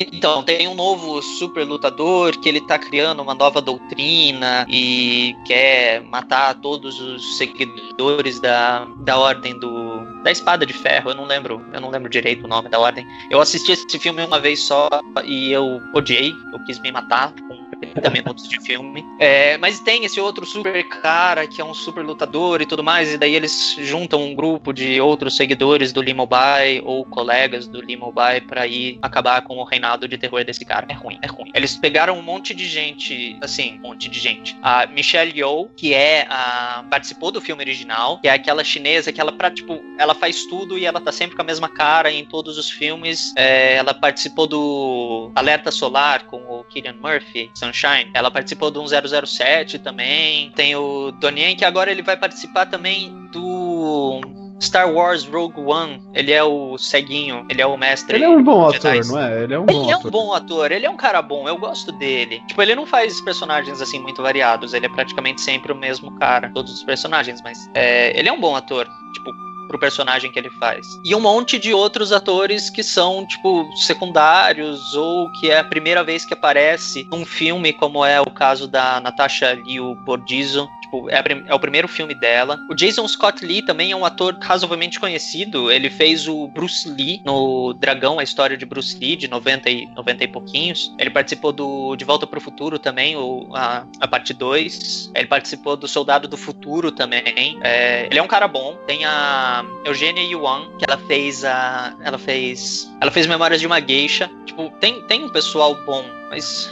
então, 0.00 0.42
tem 0.42 0.66
um 0.68 0.74
novo 0.74 1.22
super 1.22 1.64
lutador 1.64 2.36
que 2.38 2.48
ele 2.48 2.60
tá 2.60 2.78
criando 2.78 3.22
uma 3.22 3.34
nova 3.34 3.60
doutrina 3.60 4.66
e 4.68 5.36
quer 5.46 6.02
matar 6.02 6.54
todos 6.54 7.00
os 7.00 7.36
seguidores 7.36 8.40
da, 8.40 8.86
da 8.98 9.18
ordem 9.18 9.58
do. 9.58 10.22
da 10.22 10.30
espada 10.30 10.66
de 10.66 10.72
ferro. 10.72 11.10
Eu 11.10 11.14
não 11.14 11.24
lembro, 11.24 11.64
eu 11.72 11.80
não 11.80 11.90
lembro 11.90 12.10
direito 12.10 12.44
o 12.44 12.48
nome 12.48 12.68
da 12.68 12.78
ordem. 12.78 13.06
Eu 13.30 13.40
assisti 13.40 13.72
esse 13.72 13.98
filme 13.98 14.24
uma 14.24 14.40
vez 14.40 14.60
só 14.60 14.88
e 15.24 15.52
eu 15.52 15.80
odiei, 15.94 16.34
eu 16.52 16.58
quis 16.64 16.78
me 16.80 16.90
matar 16.90 17.32
com 17.48 17.63
30 17.76 18.10
minutos 18.10 18.48
de 18.48 18.60
filme. 18.60 19.04
É, 19.18 19.56
mas 19.58 19.80
tem 19.80 20.04
esse 20.04 20.20
outro 20.20 20.46
super 20.46 20.82
cara 20.88 21.46
que 21.46 21.60
é 21.60 21.64
um 21.64 21.74
super 21.74 22.04
lutador 22.04 22.60
e 22.60 22.66
tudo 22.66 22.82
mais, 22.82 23.12
e 23.12 23.18
daí 23.18 23.34
eles 23.34 23.76
juntam 23.78 24.22
um 24.22 24.34
grupo 24.34 24.72
de 24.72 25.00
outros 25.00 25.36
seguidores 25.36 25.92
do 25.92 26.00
Lee 26.00 26.14
Mobile 26.14 26.82
ou 26.84 27.04
colegas 27.04 27.66
do 27.66 27.80
Lee 27.80 27.96
Mobile 27.96 28.40
pra 28.42 28.66
ir 28.66 28.98
acabar 29.02 29.42
com 29.42 29.56
o 29.56 29.64
reinado 29.64 30.06
de 30.08 30.18
terror 30.18 30.44
desse 30.44 30.64
cara. 30.64 30.86
É 30.88 30.94
ruim, 30.94 31.18
é 31.22 31.26
ruim. 31.26 31.50
Eles 31.54 31.76
pegaram 31.76 32.18
um 32.18 32.22
monte 32.22 32.54
de 32.54 32.66
gente, 32.66 33.36
assim, 33.40 33.78
um 33.78 33.88
monte 33.88 34.08
de 34.08 34.18
gente. 34.18 34.56
A 34.62 34.86
Michelle 34.86 35.32
Yeoh, 35.36 35.68
que 35.76 35.94
é 35.94 36.26
a 36.28 36.84
participou 36.90 37.30
do 37.30 37.40
filme 37.40 37.62
original, 37.62 38.18
que 38.20 38.28
é 38.28 38.32
aquela 38.32 38.62
chinesa 38.64 39.12
que 39.12 39.20
ela 39.20 39.32
pra, 39.32 39.50
tipo, 39.50 39.82
ela 39.98 40.14
faz 40.14 40.44
tudo 40.46 40.78
e 40.78 40.86
ela 40.86 41.00
tá 41.00 41.12
sempre 41.12 41.36
com 41.36 41.42
a 41.42 41.44
mesma 41.44 41.68
cara 41.68 42.10
em 42.10 42.24
todos 42.24 42.58
os 42.58 42.70
filmes. 42.70 43.32
É, 43.36 43.74
ela 43.74 43.94
participou 43.94 44.46
do 44.46 45.32
Alerta 45.34 45.70
Solar 45.70 46.26
com 46.26 46.38
o 46.38 46.64
Killian 46.64 46.94
Murphy, 46.94 47.50
Sunshine. 47.66 48.10
Ela 48.14 48.30
participou 48.30 48.70
do 48.70 48.80
1007 48.82 49.78
também. 49.78 50.50
Tem 50.52 50.74
o 50.76 51.10
Donnie 51.12 51.54
que 51.56 51.64
agora 51.64 51.90
ele 51.90 52.02
vai 52.02 52.16
participar 52.16 52.66
também 52.66 53.12
do 53.32 54.20
Star 54.60 54.90
Wars 54.92 55.24
Rogue 55.24 55.60
One. 55.60 56.00
Ele 56.14 56.32
é 56.32 56.42
o 56.42 56.76
ceguinho, 56.78 57.46
ele 57.48 57.60
é 57.60 57.66
o 57.66 57.76
mestre. 57.76 58.16
Ele 58.16 58.24
é 58.24 58.28
um 58.28 58.42
bom 58.42 58.70
Jedi. 58.70 58.98
ator, 58.98 59.06
não 59.06 59.18
é? 59.20 59.42
Ele 59.42 59.54
é 59.54 59.58
um 59.58 59.66
bom 59.66 59.72
Ele 59.82 59.90
é 59.90 59.96
um 59.96 59.98
ator. 59.98 60.10
bom 60.10 60.32
ator, 60.32 60.72
ele 60.72 60.86
é 60.86 60.90
um 60.90 60.96
cara 60.96 61.20
bom, 61.22 61.48
eu 61.48 61.56
gosto 61.58 61.92
dele. 61.92 62.42
Tipo, 62.46 62.62
ele 62.62 62.74
não 62.74 62.86
faz 62.86 63.20
personagens 63.20 63.80
assim 63.80 63.98
muito 63.98 64.22
variados, 64.22 64.72
ele 64.74 64.86
é 64.86 64.88
praticamente 64.88 65.40
sempre 65.40 65.72
o 65.72 65.76
mesmo 65.76 66.16
cara, 66.18 66.50
todos 66.54 66.72
os 66.72 66.82
personagens, 66.84 67.40
mas 67.42 67.68
é, 67.74 68.18
ele 68.18 68.28
é 68.28 68.32
um 68.32 68.40
bom 68.40 68.54
ator, 68.56 68.88
tipo, 69.12 69.30
pro 69.68 69.78
personagem 69.78 70.30
que 70.30 70.38
ele 70.38 70.50
faz. 70.50 70.86
E 71.04 71.14
um 71.14 71.20
monte 71.20 71.58
de 71.58 71.72
outros 71.72 72.12
atores 72.12 72.70
que 72.70 72.82
são, 72.82 73.26
tipo, 73.26 73.66
secundários 73.76 74.94
ou 74.94 75.30
que 75.32 75.50
é 75.50 75.58
a 75.58 75.64
primeira 75.64 76.02
vez 76.04 76.24
que 76.24 76.34
aparece 76.34 77.06
num 77.10 77.24
filme, 77.24 77.72
como 77.72 78.04
é 78.04 78.20
o 78.20 78.30
caso 78.30 78.66
da 78.66 79.00
Natasha 79.00 79.52
Liu 79.52 79.94
Bordizzo. 80.04 80.68
Tipo, 80.84 81.08
é, 81.10 81.22
é 81.46 81.54
o 81.54 81.58
primeiro 81.58 81.88
filme 81.88 82.14
dela. 82.14 82.58
O 82.70 82.74
Jason 82.74 83.08
Scott 83.08 83.44
Lee 83.44 83.62
também 83.62 83.90
é 83.90 83.96
um 83.96 84.04
ator 84.04 84.36
razoavelmente 84.40 85.00
conhecido. 85.00 85.72
Ele 85.72 85.88
fez 85.88 86.28
o 86.28 86.46
Bruce 86.48 86.88
Lee 86.88 87.22
no 87.24 87.72
Dragão, 87.72 88.18
a 88.18 88.22
história 88.22 88.56
de 88.56 88.66
Bruce 88.66 88.96
Lee, 88.98 89.16
de 89.16 89.26
90 89.26 89.70
e, 89.70 89.86
90 89.86 90.24
e 90.24 90.28
pouquinhos. 90.28 90.94
Ele 90.98 91.08
participou 91.08 91.52
do 91.52 91.96
De 91.96 92.04
Volta 92.04 92.26
pro 92.26 92.40
Futuro 92.40 92.78
também, 92.78 93.16
o, 93.16 93.48
a, 93.54 93.86
a 93.98 94.06
parte 94.06 94.34
2. 94.34 95.12
Ele 95.14 95.26
participou 95.26 95.74
do 95.74 95.88
Soldado 95.88 96.28
do 96.28 96.36
Futuro 96.36 96.92
também. 96.92 97.58
É, 97.62 98.06
ele 98.06 98.18
é 98.18 98.22
um 98.22 98.28
cara 98.28 98.46
bom. 98.46 98.76
Tem 98.86 99.04
a 99.06 99.64
Eugênia 99.86 100.22
Yuan, 100.22 100.68
que 100.78 100.84
ela 100.86 100.98
fez 100.98 101.44
a. 101.44 101.96
Ela 102.02 102.18
fez. 102.18 102.92
Ela 103.00 103.10
fez 103.10 103.26
Memórias 103.26 103.60
de 103.60 103.66
uma 103.66 103.80
Geisha. 103.80 104.30
Tipo, 104.44 104.70
tem, 104.80 105.00
tem 105.06 105.24
um 105.24 105.30
pessoal 105.30 105.74
bom, 105.86 106.04
mas. 106.28 106.70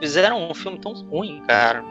Fizeram 0.00 0.48
um 0.48 0.54
filme 0.54 0.78
tão 0.78 0.92
ruim, 0.92 1.42
cara. 1.46 1.84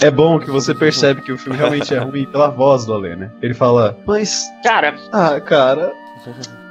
É 0.00 0.10
bom 0.10 0.38
que 0.38 0.50
você 0.50 0.74
percebe 0.74 1.22
que 1.22 1.32
o 1.32 1.38
filme 1.38 1.58
realmente 1.58 1.92
é 1.94 1.98
ruim 1.98 2.26
pela 2.26 2.48
voz 2.48 2.84
do 2.84 2.92
Alê, 2.94 3.16
né? 3.16 3.30
Ele 3.42 3.54
fala, 3.54 3.98
mas. 4.06 4.44
Cara, 4.62 4.94
Ah, 5.12 5.40
cara. 5.40 5.92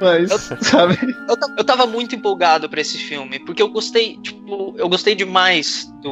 Mas, 0.02 0.32
sabe? 0.62 0.98
Eu, 1.30 1.36
eu 1.58 1.64
tava 1.64 1.88
muito 1.88 2.14
empolgado 2.14 2.68
pra 2.70 2.82
esse 2.82 2.98
filme, 2.98 3.40
porque 3.40 3.62
eu 3.62 3.70
gostei, 3.70 4.18
tipo, 4.18 4.76
eu 4.78 4.90
gostei 4.90 5.16
demais 5.16 5.90
do, 6.02 6.10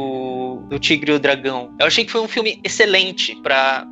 do 0.70 0.80
Tigre 0.80 1.12
e 1.12 1.16
o 1.16 1.20
Dragão. 1.20 1.74
Eu 1.80 1.88
achei 1.88 2.06
que 2.06 2.12
foi 2.12 2.22
um 2.22 2.28
filme 2.28 2.60
excelente 2.64 3.36
pra, 3.42 3.88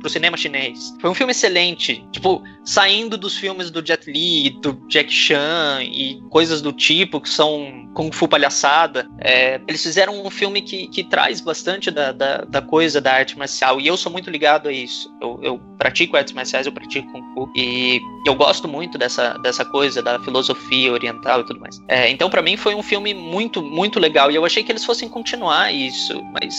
pro 0.00 0.08
cinema 0.08 0.36
chinês. 0.36 0.94
Foi 1.00 1.10
um 1.10 1.14
filme 1.14 1.32
excelente, 1.32 2.06
tipo, 2.12 2.42
saindo 2.64 3.16
dos 3.16 3.36
filmes 3.36 3.70
do 3.70 3.84
Jet 3.84 4.10
Li, 4.10 4.50
do 4.60 4.72
Jack 4.88 5.12
Chan 5.12 5.80
e 5.82 6.20
coisas 6.30 6.62
do 6.62 6.72
tipo, 6.72 7.20
que 7.20 7.28
são 7.28 7.88
Kung 7.94 8.12
Fu 8.12 8.28
palhaçada. 8.28 9.08
É, 9.20 9.60
eles 9.66 9.82
fizeram 9.82 10.24
um 10.24 10.30
filme 10.30 10.62
que, 10.62 10.86
que 10.88 11.02
traz 11.04 11.40
bastante 11.40 11.90
da, 11.90 12.12
da, 12.12 12.38
da 12.38 12.62
coisa 12.62 13.00
da 13.00 13.12
arte 13.12 13.36
marcial, 13.36 13.80
e 13.80 13.86
eu 13.86 13.96
sou 13.96 14.12
muito 14.12 14.30
ligado 14.30 14.68
a 14.68 14.72
isso. 14.72 15.10
Eu, 15.20 15.40
eu 15.42 15.60
pratico 15.78 16.16
artes 16.16 16.32
marciais, 16.32 16.66
eu 16.66 16.72
pratico 16.72 17.10
Kung 17.10 17.34
Fu, 17.34 17.50
e 17.56 18.00
eu 18.26 18.34
gosto 18.34 18.68
muito 18.68 18.96
dessa 18.98 19.16
dessa, 19.16 19.38
dessa 19.38 19.64
coisa, 19.64 20.02
da 20.02 20.18
filosofia 20.20 20.92
oriental 20.92 21.40
e 21.40 21.44
tudo 21.44 21.60
mais. 21.60 21.80
É, 21.88 22.10
então, 22.10 22.28
para 22.28 22.42
mim, 22.42 22.56
foi 22.56 22.74
um 22.74 22.82
filme 22.82 23.14
muito, 23.14 23.62
muito 23.62 23.98
legal. 23.98 24.30
E 24.30 24.34
eu 24.34 24.44
achei 24.44 24.62
que 24.62 24.70
eles 24.70 24.84
fossem 24.84 25.08
continuar 25.08 25.72
isso, 25.72 26.05
mas. 26.32 26.54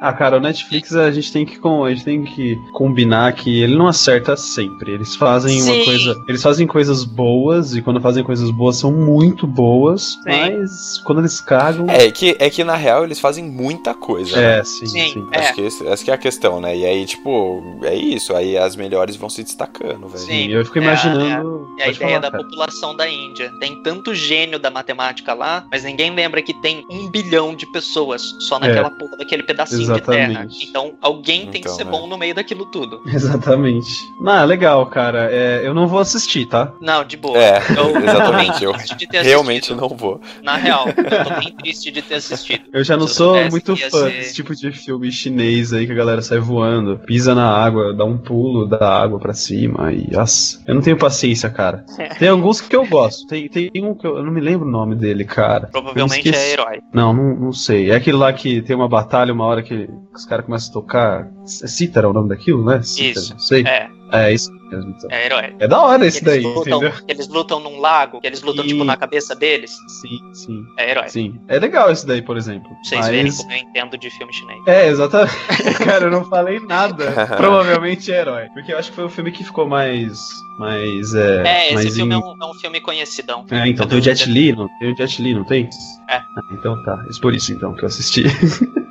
Ah, 0.00 0.12
cara, 0.12 0.36
o 0.36 0.40
Netflix 0.40 0.94
a 0.94 1.10
gente 1.10 1.32
tem 1.32 1.44
que, 1.44 1.58
a 1.66 1.88
gente 1.90 2.04
tem 2.04 2.24
que 2.24 2.56
combinar 2.72 3.32
que 3.32 3.62
ele 3.62 3.76
não 3.76 3.88
acerta 3.88 4.36
sempre. 4.36 4.92
Eles 4.92 5.16
fazem 5.16 5.58
Sim. 5.60 5.72
uma 5.72 5.84
coisa. 5.84 6.24
Eles 6.28 6.42
fazem 6.42 6.66
coisas 6.66 7.04
boas, 7.04 7.74
e 7.74 7.82
quando 7.82 8.00
fazem 8.00 8.22
coisas 8.22 8.50
boas 8.50 8.76
são 8.76 8.92
muito 8.92 9.46
boas, 9.46 10.16
mas 10.24 10.98
quando 11.04 11.18
eles 11.20 11.40
cagam. 11.40 11.86
É 11.90 12.10
que, 12.10 12.36
é 12.38 12.48
que 12.48 12.62
na 12.62 12.76
real 12.76 13.04
eles 13.04 13.18
fazem 13.18 13.44
muita 13.44 13.92
coisa. 13.94 14.36
né? 14.36 14.58
É, 14.60 14.64
sim, 14.64 14.86
Sim, 14.86 15.12
sim. 15.12 15.26
é. 15.32 15.38
Acho 15.38 15.54
que 15.54 15.60
esse- 15.62 15.86
essa 15.86 16.04
que 16.04 16.10
é 16.10 16.14
a 16.14 16.18
questão, 16.18 16.60
né? 16.60 16.76
E 16.76 16.84
aí, 16.84 17.04
tipo, 17.04 17.62
é 17.82 17.94
isso. 17.94 18.34
Aí 18.36 18.56
as 18.56 18.76
melhores 18.76 19.16
vão 19.16 19.28
se 19.28 19.42
destacando, 19.42 20.06
velho. 20.08 20.18
Sim. 20.24 20.48
Eu 20.48 20.64
fico 20.64 20.78
É, 20.78 20.82
imaginando. 20.82 21.68
É 21.78 21.82
a 21.82 21.84
Pode 21.86 21.96
ideia 21.96 22.08
falar, 22.10 22.18
da 22.20 22.30
cara. 22.30 22.44
população 22.44 22.94
da 22.96 23.08
Índia. 23.08 23.50
Tem 23.58 23.82
tanto 23.82 24.14
gênio 24.14 24.58
da 24.58 24.70
matemática 24.70 25.34
lá, 25.34 25.66
mas 25.70 25.82
ninguém 25.84 26.14
lembra 26.14 26.40
que 26.42 26.54
tem 26.54 26.84
um 26.90 27.08
bilhão 27.08 27.54
de 27.54 27.66
pessoas 27.72 28.22
só 28.40 28.58
naquela 28.58 28.87
porra 28.90 29.16
daquele 29.16 29.42
pedacinho 29.42 29.92
de 29.94 30.00
terra. 30.00 30.18
É. 30.18 30.24
Exatamente. 30.30 30.66
Então 30.68 30.94
alguém 31.00 31.42
tem 31.42 31.52
que 31.60 31.68
Então, 31.68 31.74
ser 31.74 31.84
né? 31.84 31.90
bom 31.90 32.06
no 32.06 32.16
meio 32.18 32.34
daquilo 32.34 32.66
tudo. 32.66 33.00
Exatamente. 33.06 33.88
Não, 34.20 34.44
legal, 34.44 34.86
cara. 34.86 35.28
É, 35.30 35.66
eu 35.66 35.74
não 35.74 35.86
vou 35.86 36.00
assistir, 36.00 36.46
tá? 36.46 36.72
Não, 36.80 37.04
de 37.04 37.16
boa. 37.16 37.38
É, 37.38 37.58
Eu- 37.76 37.96
exatamente. 38.02 38.64
Eu 38.64 38.72
triste 38.72 38.96
de 38.96 39.06
ter 39.06 39.22
realmente 39.22 39.72
não 39.74 39.88
vou. 39.88 40.20
Na 40.42 40.56
real, 40.56 40.86
eu 40.88 40.94
tô 40.94 41.40
bem 41.40 41.52
triste 41.56 41.90
de 41.90 42.02
ter 42.02 42.14
assistido. 42.16 42.64
Eu 42.72 42.82
já 42.84 42.96
não 42.96 43.04
eu 43.04 43.08
sou 43.08 43.50
muito 43.50 43.76
fã 43.76 43.88
ser- 43.90 44.10
desse 44.12 44.34
tipo 44.34 44.54
de 44.54 44.70
filme 44.72 45.10
chinês 45.12 45.72
aí 45.72 45.86
que 45.86 45.92
a 45.92 45.94
galera 45.94 46.22
sai 46.22 46.38
voando, 46.38 46.98
pisa 46.98 47.34
na 47.34 47.48
água, 47.48 47.94
dá 47.94 48.04
um 48.04 48.16
pulo 48.18 48.66
da 48.66 49.00
água 49.02 49.18
pra 49.18 49.32
cima 49.34 49.92
e. 49.92 50.08
Nossa, 50.10 50.60
eu 50.66 50.74
não 50.74 50.82
tenho 50.82 50.96
paciência, 50.96 51.48
cara. 51.50 51.84
Tem 52.18 52.28
alguns 52.28 52.60
que 52.60 52.74
eu 52.74 52.86
gosto. 52.86 53.26
Tem, 53.26 53.48
tem 53.48 53.70
um 53.82 53.94
que 53.94 54.06
eu, 54.06 54.16
eu 54.18 54.24
não 54.24 54.32
me 54.32 54.40
lembro 54.40 54.66
o 54.66 54.70
nome 54.70 54.94
dele, 54.94 55.24
cara. 55.24 55.68
Provavelmente 55.70 56.34
é 56.34 56.52
herói. 56.52 56.80
Não, 56.92 57.12
não, 57.12 57.34
não 57.36 57.52
sei. 57.52 57.90
É 57.90 57.94
aquele 57.96 58.16
lá 58.16 58.32
que 58.32 58.62
tem 58.62 58.74
uma 58.78 58.88
batalha, 58.88 59.32
uma 59.32 59.44
hora 59.44 59.62
que 59.62 59.88
os 60.14 60.24
caras 60.24 60.46
começam 60.46 60.70
a 60.70 60.72
tocar. 60.72 61.26
É 61.62 61.66
Cítara 61.66 62.08
o 62.08 62.12
nome 62.12 62.28
daquilo, 62.28 62.64
né? 62.64 62.82
Cítara, 62.82 63.26
Isso. 63.26 63.38
sei. 63.38 63.62
É, 63.66 63.88
É, 64.12 64.32
isso 64.32 64.52
mesmo. 64.52 64.90
Então. 64.96 65.10
é 65.10 65.26
herói. 65.26 65.54
É 65.58 65.66
da 65.68 65.80
hora 65.80 66.06
esse 66.06 66.18
Eles 66.18 66.42
daí, 66.42 66.42
lutam, 66.42 66.78
entendeu? 66.82 66.92
eles 67.08 67.28
lutam 67.28 67.60
num 67.60 67.78
lago, 67.80 68.20
que 68.20 68.26
eles 68.26 68.42
lutam 68.42 68.64
Sim. 68.64 68.70
tipo 68.70 68.84
na 68.84 68.96
cabeça 68.96 69.34
deles. 69.34 69.76
Sim, 70.00 70.20
sim, 70.34 70.66
É 70.76 70.90
herói. 70.90 71.08
sim. 71.08 71.40
É 71.48 71.58
legal 71.58 71.90
esse 71.90 72.06
daí, 72.06 72.20
por 72.22 72.36
exemplo. 72.36 72.68
Pra 72.68 72.78
vocês 72.84 73.00
Mas- 73.00 73.10
verem 73.10 73.32
como 73.32 73.52
eu 73.52 73.56
entendo 73.58 73.98
de 73.98 74.10
filme 74.10 74.32
chinês. 74.32 74.60
É, 74.66 74.88
exatamente. 74.88 75.34
Cara, 75.84 76.04
eu 76.04 76.10
não 76.10 76.24
falei 76.24 76.60
nada. 76.60 77.26
Provavelmente 77.36 78.12
é 78.12 78.20
herói. 78.20 78.48
Porque 78.54 78.72
eu 78.72 78.78
acho 78.78 78.90
que 78.90 78.96
foi 78.96 79.04
o 79.04 79.08
filme 79.10 79.32
que 79.32 79.42
ficou 79.44 79.66
mais. 79.68 80.18
mais. 80.58 81.14
É, 81.14 81.42
É, 81.46 81.64
esse 81.66 81.74
mais 81.74 81.96
filme 81.96 82.14
em- 82.14 82.18
é, 82.18 82.20
um, 82.20 82.34
é 82.42 82.46
um 82.50 82.54
filme 82.54 82.80
conhecidão. 82.80 83.44
É, 83.50 83.68
então 83.68 83.86
tem 83.86 83.98
o 83.98 84.02
Jet 84.02 84.28
Li, 84.30 84.52
não? 84.54 84.68
Tem 84.78 84.92
o 84.92 84.96
Jet 84.96 85.22
Li, 85.22 85.34
não 85.34 85.44
tem? 85.44 85.68
É. 86.08 86.16
Ah, 86.16 86.24
então 86.52 86.82
tá. 86.82 87.04
Isso 87.10 87.20
por 87.20 87.34
isso 87.34 87.52
então 87.52 87.74
que 87.74 87.82
eu 87.84 87.86
assisti. 87.86 88.24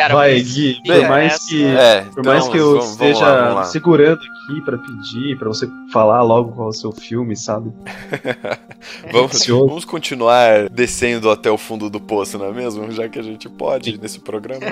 Cara, 0.00 0.14
Vai, 0.14 0.32
mas 0.34 0.54
Gui, 0.54 0.80
por 0.86 1.08
mais 1.08 1.32
essa- 1.34 1.48
que. 1.48 1.64
É, 1.66 2.00
Por 2.14 2.24
mais 2.24 2.38
então, 2.44 2.52
que 2.52 2.58
eu 2.58 2.66
vamos- 2.70 2.84
vamos 2.84 2.90
esteja 3.00 3.26
lá, 3.26 3.40
vamos 3.42 3.54
lá. 3.56 3.64
segurando 3.64 4.18
aqui 4.22 4.60
pra 4.62 4.78
pedir, 4.78 5.38
pra 5.38 5.48
você 5.48 5.68
falar 5.92 6.22
logo 6.22 6.52
qual 6.52 6.68
é 6.68 6.70
o 6.70 6.72
seu 6.72 6.90
filme, 6.92 7.36
sabe? 7.36 7.70
Vamos, 9.12 9.34
Ansioso. 9.34 9.66
vamos 9.68 9.84
continuar 9.84 10.68
descendo 10.70 11.30
até 11.30 11.50
o 11.50 11.58
fundo 11.58 11.90
do 11.90 12.00
poço, 12.00 12.38
não 12.38 12.46
é 12.46 12.52
mesmo? 12.52 12.90
Já 12.92 13.08
que 13.10 13.18
a 13.18 13.22
gente 13.22 13.46
pode 13.48 13.98
nesse 14.00 14.18
programa. 14.20 14.60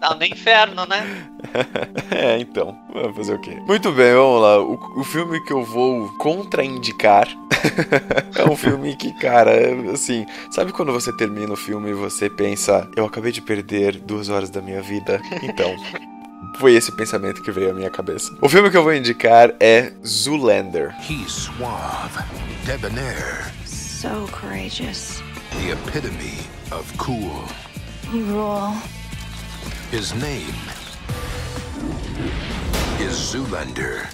Tá 0.00 0.14
no 0.14 0.24
inferno, 0.24 0.84
né? 0.86 1.28
É, 2.10 2.38
então. 2.38 2.76
Vamos 2.92 3.16
fazer 3.16 3.34
o 3.34 3.40
quê? 3.40 3.56
Muito 3.66 3.90
bem, 3.92 4.12
vamos 4.14 4.42
lá. 4.42 4.60
O, 4.60 5.00
o 5.00 5.04
filme 5.04 5.42
que 5.44 5.52
eu 5.52 5.64
vou 5.64 6.08
contraindicar 6.18 7.26
é 8.36 8.44
um 8.48 8.56
filme 8.56 8.94
que, 8.96 9.12
cara, 9.18 9.52
assim, 9.92 10.26
sabe 10.50 10.72
quando 10.72 10.92
você 10.92 11.12
termina 11.16 11.52
o 11.52 11.56
filme 11.56 11.90
e 11.90 11.94
você 11.94 12.28
pensa, 12.28 12.88
eu 12.96 13.04
acabei 13.06 13.32
de 13.32 13.40
perder 13.40 13.61
duas 13.62 14.28
horas 14.28 14.50
da 14.50 14.60
minha 14.60 14.82
vida? 14.82 15.20
Então. 15.42 15.74
Foi 16.58 16.74
esse 16.74 16.94
pensamento 16.94 17.42
que 17.42 17.50
veio 17.50 17.70
à 17.70 17.72
minha 17.72 17.88
cabeça. 17.90 18.30
O 18.42 18.48
filme 18.48 18.68
que 18.70 18.76
eu 18.76 18.82
vou 18.82 18.92
indicar 18.92 19.54
é 19.58 19.90
Zoolander. 20.06 20.94
He's 21.08 21.32
suave, 21.32 22.18
debonair, 22.66 23.50
So 23.64 24.28
courageous. 24.30 25.22
the 25.52 25.72
epitome 25.72 26.38
of 26.70 26.84
cool. 26.98 27.44
You 28.12 28.24
rule. 28.26 28.74
His 29.90 30.12
name 30.12 30.52
is 33.00 33.12
Zoolander. 33.14 34.06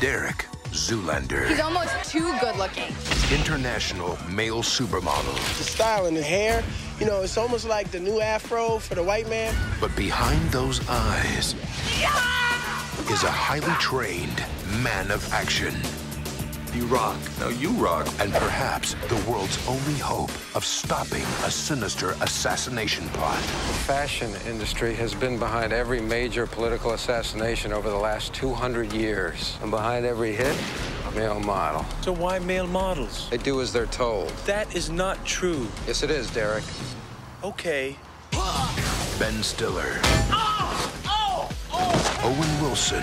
Derek 0.00 0.46
Zoolander, 0.72 1.46
He's 1.48 1.60
almost 1.60 1.92
too 2.10 2.32
good 2.40 2.56
looking. 2.56 2.88
international 3.30 4.16
male 4.30 4.62
supermodel. 4.62 5.34
The 5.58 5.64
style 5.64 6.06
and 6.06 6.16
the 6.16 6.22
hair, 6.22 6.64
you 7.02 7.08
know, 7.08 7.22
it's 7.22 7.36
almost 7.36 7.66
like 7.66 7.90
the 7.90 7.98
new 7.98 8.20
afro 8.20 8.78
for 8.78 8.94
the 8.94 9.02
white 9.02 9.28
man. 9.28 9.52
But 9.80 9.94
behind 9.96 10.40
those 10.52 10.80
eyes 10.88 11.56
is 13.10 13.24
a 13.24 13.30
highly 13.30 13.74
trained 13.80 14.44
man 14.84 15.10
of 15.10 15.20
action. 15.32 15.74
You 16.72 16.86
rock. 16.86 17.18
No, 17.40 17.48
you 17.48 17.70
rock. 17.70 18.06
And 18.20 18.32
perhaps 18.32 18.94
the 19.08 19.16
world's 19.28 19.58
only 19.66 19.98
hope 19.98 20.30
of 20.54 20.64
stopping 20.64 21.24
a 21.44 21.50
sinister 21.50 22.12
assassination 22.20 23.08
plot. 23.08 23.40
The 23.40 23.78
fashion 23.84 24.32
industry 24.46 24.94
has 24.94 25.12
been 25.12 25.40
behind 25.40 25.72
every 25.72 26.00
major 26.00 26.46
political 26.46 26.92
assassination 26.92 27.72
over 27.72 27.90
the 27.90 27.96
last 27.96 28.32
200 28.32 28.92
years. 28.92 29.58
And 29.60 29.72
behind 29.72 30.06
every 30.06 30.34
hit, 30.34 30.56
a 31.01 31.01
male 31.14 31.40
model. 31.40 31.84
So 32.02 32.12
why 32.12 32.38
male 32.38 32.66
models? 32.66 33.28
They 33.30 33.38
do 33.38 33.60
as 33.60 33.72
they're 33.72 33.86
told. 33.86 34.28
That 34.46 34.74
is 34.74 34.90
not 34.90 35.24
true. 35.24 35.66
Yes, 35.86 36.02
it 36.02 36.10
is, 36.10 36.30
Derek. 36.30 36.64
Okay. 37.42 37.96
Ben 39.18 39.42
Stiller. 39.42 40.00
Owen 42.24 42.62
Wilson. 42.62 43.02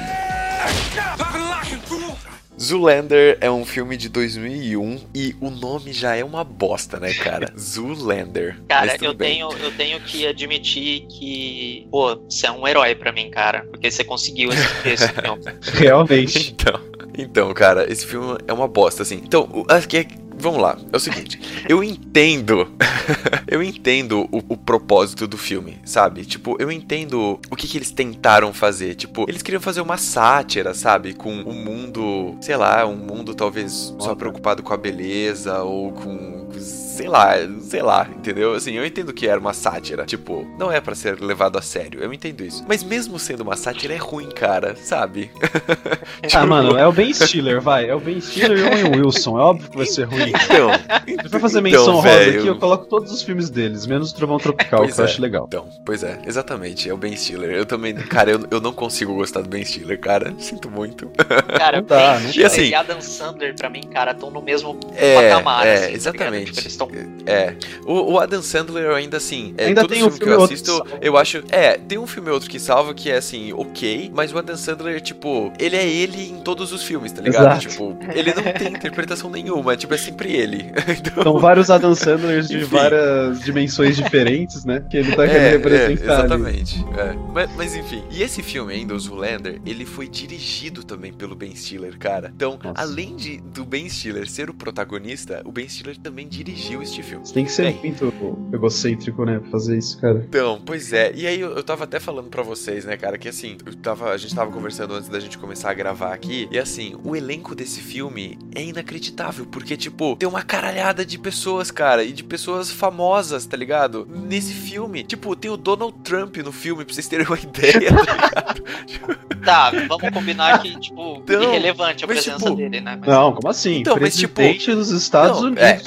Zoolander 2.60 3.38
é 3.40 3.50
um 3.50 3.64
filme 3.64 3.96
de 3.96 4.10
2001 4.10 5.00
e 5.16 5.34
o 5.40 5.50
nome 5.50 5.94
já 5.94 6.16
é 6.16 6.24
uma 6.26 6.44
bosta, 6.44 7.00
né, 7.00 7.14
cara? 7.14 7.52
Zoolander. 7.58 8.58
Cara, 8.68 8.98
eu 9.02 9.14
bem. 9.14 9.36
tenho, 9.36 9.52
eu 9.64 9.72
tenho 9.72 10.00
que 10.02 10.28
admitir 10.28 11.06
que, 11.08 11.88
pô, 11.90 12.18
você 12.18 12.48
é 12.48 12.52
um 12.52 12.68
herói 12.68 12.96
pra 12.96 13.14
mim, 13.14 13.30
cara. 13.32 13.66
Porque 13.72 13.90
você 13.90 14.04
conseguiu 14.04 14.52
esse, 14.52 14.90
esse 14.90 15.08
filme. 15.22 15.44
Realmente. 15.74 16.52
Então, 16.52 16.82
então, 17.22 17.54
cara, 17.54 17.92
esse 17.92 18.06
filme 18.06 18.38
é 18.48 18.54
uma 18.54 18.68
bosta, 18.68 19.04
assim. 19.04 19.22
Então, 19.24 19.48
o- 19.54 19.66
é- 19.98 20.06
Vamos 20.40 20.62
lá, 20.62 20.78
é 20.92 20.96
o 20.96 21.00
seguinte, 21.00 21.40
eu 21.68 21.84
entendo, 21.84 22.72
eu 23.46 23.62
entendo 23.62 24.28
o, 24.32 24.38
o 24.48 24.56
propósito 24.58 25.28
do 25.28 25.38
filme, 25.38 25.78
sabe? 25.84 26.24
Tipo, 26.24 26.56
eu 26.60 26.72
entendo 26.72 27.38
o 27.52 27.56
que, 27.58 27.68
que 27.68 27.78
eles 27.78 27.92
tentaram 27.92 28.54
fazer. 28.54 28.96
Tipo, 28.96 29.26
eles 29.28 29.42
queriam 29.42 29.62
fazer 29.62 29.82
uma 29.82 29.98
sátira, 29.98 30.74
sabe? 30.74 31.14
Com 31.14 31.42
o 31.42 31.54
mundo, 31.54 32.38
sei 32.40 32.56
lá, 32.56 32.86
um 32.86 32.96
mundo 32.96 33.36
talvez 33.36 33.94
só 34.00 34.16
preocupado 34.16 34.64
com 34.64 34.74
a 34.74 34.78
beleza 34.78 35.62
ou 35.62 35.92
com, 35.92 36.48
sei 36.58 37.08
lá, 37.10 37.34
sei 37.62 37.82
lá, 37.82 38.08
entendeu? 38.10 38.54
Assim, 38.54 38.74
eu 38.74 38.86
entendo 38.86 39.12
que 39.14 39.28
era 39.28 39.40
uma 39.40 39.54
sátira. 39.54 40.06
Tipo, 40.06 40.48
não 40.58 40.72
é 40.72 40.80
pra 40.80 40.96
ser 40.96 41.20
levado 41.20 41.58
a 41.58 41.62
sério, 41.62 42.02
eu 42.02 42.14
entendo 42.14 42.46
isso. 42.46 42.64
Mas 42.68 42.82
mesmo 42.84 43.20
sendo 43.20 43.42
uma 43.42 43.58
sátira, 43.58 43.94
é 43.94 43.98
ruim, 43.98 44.30
cara, 44.30 44.76
sabe? 44.76 45.32
Ah, 46.34 46.46
mano, 46.46 46.78
é 46.78 46.86
o 46.88 46.92
Ben 46.92 47.14
Stiller, 47.14 47.60
vai. 47.60 47.90
É 47.90 47.96
o 47.96 48.00
Ben 48.00 48.22
Stiller 48.22 48.58
e 48.58 48.62
o 48.62 48.68
Owen 48.68 49.02
Wilson. 49.02 49.38
É 49.38 49.42
óbvio 49.42 49.70
que 49.70 49.78
vai 49.78 49.86
ser 49.86 50.04
ruim. 50.04 50.29
Então, 50.30 51.30
for 51.30 51.40
fazer 51.40 51.62
menção 51.62 51.82
então, 51.84 51.96
rosa 51.96 52.08
velho, 52.10 52.40
aqui, 52.40 52.48
eu 52.48 52.56
coloco 52.58 52.86
todos 52.86 53.12
os 53.12 53.22
filmes 53.22 53.50
deles, 53.50 53.86
menos 53.86 54.12
o 54.12 54.16
Trovão 54.16 54.38
Tropical, 54.38 54.80
Pois 54.82 54.96
que 54.96 55.02
eu 55.02 55.06
é. 55.06 55.08
acho 55.08 55.22
legal. 55.22 55.46
Então, 55.48 55.68
pois 55.86 56.04
é, 56.04 56.20
exatamente, 56.26 56.90
é 56.90 56.94
o 56.94 56.98
Ben 56.98 57.16
Stiller. 57.16 57.52
Eu 57.52 57.66
também, 57.66 57.94
cara, 57.96 58.32
eu, 58.32 58.40
eu 58.52 58.62
não 58.62 58.72
consigo 58.74 59.14
gostar 59.16 59.42
do 59.42 59.50
Ben 59.50 59.64
Stiller, 59.64 60.00
cara. 60.00 60.34
Sinto 60.40 60.70
muito. 60.70 61.10
Cara, 61.58 61.78
Não 61.78 61.88
dá, 61.88 62.18
Ben? 62.18 62.28
Stiller 62.30 62.42
E 62.42 62.46
assim- 62.46 62.62
e 62.70 62.76
Adam 62.76 63.02
Sandler, 63.02 63.56
pra 63.56 63.70
mim, 63.70 63.82
cara, 63.82 64.12
estão 64.12 64.30
no 64.32 64.42
mesmo 64.42 64.80
É, 64.96 65.30
patamar. 65.30 65.66
é, 65.68 65.74
assim, 65.76 65.86
tá 65.86 65.92
exatamente. 65.92 66.46
Tipo, 66.52 66.60
eles 66.62 66.76
tão 66.78 66.90
É. 67.26 67.56
O, 67.86 68.14
o 68.14 68.20
Adam 68.20 68.42
Sandler 68.42 68.86
eu 68.86 68.96
ainda 68.96 69.18
assim. 69.18 69.54
É, 69.58 69.66
Ainda 69.66 69.82
todo 69.82 69.90
tem 69.92 70.04
um 70.04 70.10
filme 70.12 70.20
que 70.20 70.26
filme 70.26 70.34
eu 70.34 70.48
que 70.48 70.54
assisto, 70.54 70.72
salva. 70.78 70.98
eu 71.02 71.18
acho. 71.18 71.44
É, 71.52 71.78
tem 71.78 71.98
um 71.98 72.08
filme 72.08 72.30
ou 72.30 72.36
outro 72.36 72.50
que 72.50 72.60
salva 72.60 72.94
que 72.94 73.12
é 73.12 73.18
assim, 73.18 73.54
ok, 73.54 74.12
mas 74.14 74.34
o 74.34 74.38
Adam 74.38 74.56
Sandler, 74.58 75.02
tipo, 75.02 75.52
ele 75.60 75.76
é 75.76 75.86
ele 75.88 76.30
em 76.30 76.40
todos 76.42 76.72
os 76.72 76.84
filmes, 76.84 77.12
tá 77.12 77.22
ligado? 77.22 77.44
Exato. 77.58 77.68
Tipo, 77.68 77.98
ele 78.14 78.34
não 78.34 78.44
tem 78.54 78.68
interpretação 78.74 79.30
nenhuma, 79.30 79.76
tipo, 79.76 79.94
é 79.94 79.98
sempre 80.20 80.34
ele. 80.36 80.70
Então, 81.00 81.24
São 81.24 81.40
vários 81.40 81.70
Adam 81.70 81.96
Sandlers 81.96 82.48
de 82.48 82.64
várias 82.66 83.42
dimensões 83.42 83.96
diferentes, 83.96 84.66
né? 84.66 84.86
Que 84.90 84.98
ele 84.98 85.16
tá 85.16 85.28
querendo 85.28 85.46
É, 85.46 85.50
representar. 85.52 85.92
é, 85.92 86.16
exatamente. 86.16 86.86
é. 86.98 87.16
Mas, 87.34 87.56
mas 87.56 87.76
enfim, 87.76 88.04
e 88.12 88.22
esse 88.22 88.42
filme 88.44 88.74
ainda, 88.74 88.94
o 88.94 89.00
Zoolander, 89.00 89.62
ele 89.66 89.86
foi 89.86 90.08
dirigido 90.08 90.84
também 90.84 91.14
pelo 91.14 91.36
Ben 91.36 91.56
Stiller, 91.56 91.98
cara. 91.98 92.32
Então, 92.36 92.60
Nossa. 92.62 92.82
além 92.82 93.16
de, 93.16 93.38
do 93.40 93.64
Ben 93.64 93.88
Stiller 93.88 94.30
ser 94.30 94.50
o 94.50 94.54
protagonista, 94.54 95.42
o 95.46 95.52
Ben 95.52 95.68
Stiller 95.70 95.98
também 95.98 96.28
dirigiu 96.28 96.82
este 96.82 97.02
filme. 97.04 97.26
Você 97.26 97.34
tem 97.34 97.46
que 97.46 97.52
ser 97.52 97.74
muito 97.84 98.14
egocêntrico, 98.54 99.26
né, 99.26 99.40
pra 99.40 99.50
fazer 99.52 99.78
isso, 99.78 100.00
cara. 100.00 100.26
Então, 100.28 100.62
pois 100.66 100.92
é. 100.92 101.12
E 101.16 101.26
aí 101.28 101.40
eu, 101.40 101.52
eu 101.56 101.64
tava 101.64 101.84
até 101.86 102.00
falando 102.00 102.30
pra 102.30 102.44
vocês, 102.44 102.84
né, 102.86 102.98
cara, 102.98 103.18
que 103.18 103.30
assim, 103.30 103.58
eu 103.66 103.76
tava, 103.76 104.12
a 104.12 104.18
gente 104.18 104.34
tava 104.36 104.52
conversando 104.52 104.94
antes 104.96 105.08
da 105.10 105.20
gente 105.20 105.38
começar 105.38 105.70
a 105.72 105.74
gravar 105.74 106.14
aqui, 106.14 106.48
e 106.52 106.58
assim, 106.58 106.96
o 107.04 107.16
elenco 107.16 107.56
desse 107.56 107.80
filme 107.80 108.38
é 108.56 108.64
inacreditável, 108.64 109.46
porque, 109.46 109.78
tipo, 109.78 110.09
tem 110.18 110.28
uma 110.28 110.42
caralhada 110.44 111.06
de 111.06 111.18
pessoas, 111.18 111.72
cara, 111.72 112.04
e 112.04 112.12
de 112.12 112.24
pessoas 112.24 112.72
famosas, 112.72 113.46
tá 113.46 113.56
ligado? 113.58 114.08
Nesse 114.10 114.54
filme. 114.54 115.04
Tipo, 115.04 115.36
tem 115.36 115.50
o 115.52 115.58
Donald 115.58 115.94
Trump 116.04 116.38
no 116.38 116.52
filme, 116.52 116.86
pra 116.86 116.94
vocês 116.94 117.08
terem 117.08 117.26
uma 117.26 117.38
ideia, 117.40 117.92
tá 117.94 118.54
ligado? 118.54 119.20
Tá, 119.44 119.72
vamos 119.88 120.10
combinar 120.12 120.62
que, 120.62 120.78
tipo, 120.80 121.18
Então, 121.24 121.42
irrelevante 121.44 122.04
a 122.04 122.08
presença 122.08 122.38
tipo, 122.38 122.56
dele, 122.56 122.82
né? 122.82 122.98
Mas- 123.00 123.10
Não, 123.10 123.34
como 123.34 123.48
assim? 123.50 123.78
Então, 123.78 123.98
mas, 124.00 124.16
tipo, 124.16 124.36
Presidente 124.36 124.76
dos 124.76 124.90
Estados 124.92 125.38
Não, 125.42 125.48
Unidos. 125.48 125.64
É, 125.64 125.82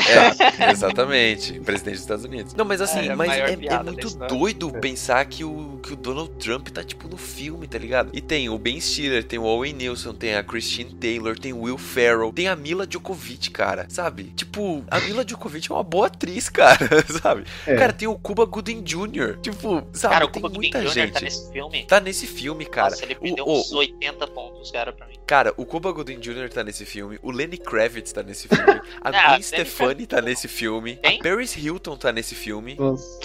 é, 0.65 0.71
exatamente. 0.73 1.61
Presidente 1.61 1.95
dos 1.95 2.01
Estados 2.03 2.25
Unidos. 2.25 2.55
Não, 2.55 2.65
mas 2.65 2.81
assim, 2.81 3.09
É, 3.09 3.15
mas 3.15 3.31
é, 3.31 3.53
é 3.53 3.83
muito 3.83 4.17
doido 4.27 4.71
pensar 4.73 5.25
que 5.27 5.45
o, 5.45 5.79
que 5.83 5.93
o 5.93 5.97
Donald 5.97 6.31
Trump 6.39 6.69
tá, 6.69 6.83
tipo, 6.83 7.07
no 7.09 7.17
filme, 7.19 7.67
tá 7.67 7.79
ligado? 7.79 8.11
E 8.15 8.21
tem 8.21 8.49
o 8.49 8.59
Ben 8.59 8.81
Stiller, 8.81 9.23
tem 9.23 9.39
o 9.39 9.45
Owen 9.45 9.75
Nilsson, 9.75 10.15
tem 10.15 10.35
a 10.35 10.43
Christine 10.43 10.95
Taylor, 10.95 11.39
tem 11.39 11.53
o 11.53 11.61
Will 11.63 11.79
Ferrell, 11.79 12.33
tem 12.33 12.49
a 12.49 12.57
Mila 12.57 12.87
Djokovic, 12.87 13.51
cara, 13.51 13.85
sabe? 13.89 14.12
Tipo, 14.37 14.85
a 14.91 15.01
Mila 15.01 15.25
Djokovic 15.25 15.71
é 15.71 15.75
uma 15.75 15.83
boa 15.83 16.07
atriz, 16.09 16.49
cara, 16.49 16.79
sabe? 17.23 17.45
É. 17.67 17.77
Cara, 17.77 17.93
tem 17.93 18.07
o 18.09 18.19
Cuba 18.19 18.45
Gooding 18.45 18.83
Jr., 18.83 19.39
tipo, 19.41 19.83
sabe? 19.93 20.15
Cara, 20.15 20.25
o 20.27 20.29
tem 20.29 20.43
Cuba 20.43 20.49
Gooding 20.55 20.71
muita 20.73 20.81
Jr. 20.83 20.89
gente. 20.93 21.13
tá 21.13 21.21
nesse 21.21 21.53
filme. 21.53 21.85
Tá 21.87 22.01
nesse 22.01 22.27
filme, 22.27 22.65
cara. 22.67 22.91
Nossa, 22.91 23.05
ele 23.05 23.15
O- 23.15 23.21
perdeu 23.21 23.47
o- 23.47 23.61
uns 23.61 23.73
80 23.73 24.27
pontos, 24.29 24.71
cara, 24.71 24.93
pra 24.93 25.07
mim. 25.07 25.17
Cara, 25.27 25.55
o 25.57 25.65
Cuba 25.65 25.91
Gooding 25.93 26.19
Jr. 26.21 26.49
tá 26.53 26.63
nesse 26.65 26.85
filme, 26.85 27.19
o 27.23 27.31
Lenny 27.31 27.57
Kravitz 27.57 28.13
tá 28.13 28.23
nesse 28.23 28.49
filme, 28.49 28.65
a 29.01 29.09
Ah, 29.09 29.29
Gwen 29.31 29.43
Stefani 29.43 30.07
tá 30.07 30.21
nesse 30.21 30.49
filme, 30.49 30.97
Quem? 31.03 31.21
a 31.21 31.23
Paris 31.23 31.57
Hilton 31.57 31.97
tá 31.97 32.13
nesse 32.13 32.35
filme, 32.35 32.75
Nossa. 32.75 33.21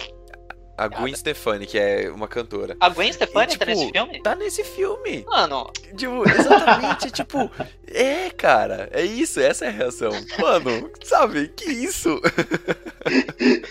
A 0.78 0.88
Gwen 0.88 1.16
Stefani, 1.16 1.66
que 1.66 1.78
é 1.78 2.10
uma 2.12 2.28
cantora. 2.28 2.78
A 2.80 2.90
Gwen 2.90 3.12
Stefani 3.12 3.54
E, 3.54 3.58
tá 3.58 3.66
tipo, 3.66 3.66
nesse 3.66 3.92
filme? 3.92 4.22
Tá 4.22 4.36
nesse 4.36 4.64
filme. 4.64 5.26
Mano, 5.28 5.72
Tipo, 5.96 6.30
exatamente, 6.30 7.10
tipo, 7.12 7.50
é, 7.88 8.30
cara, 8.30 8.90
é 8.92 9.04
isso, 9.04 9.40
essa 9.40 9.66
é 9.66 9.70
a 9.70 9.72
reação. 9.72 10.12
Mano, 10.40 10.92
sabe, 11.04 11.48
que 11.56 11.70
isso? 11.70 12.22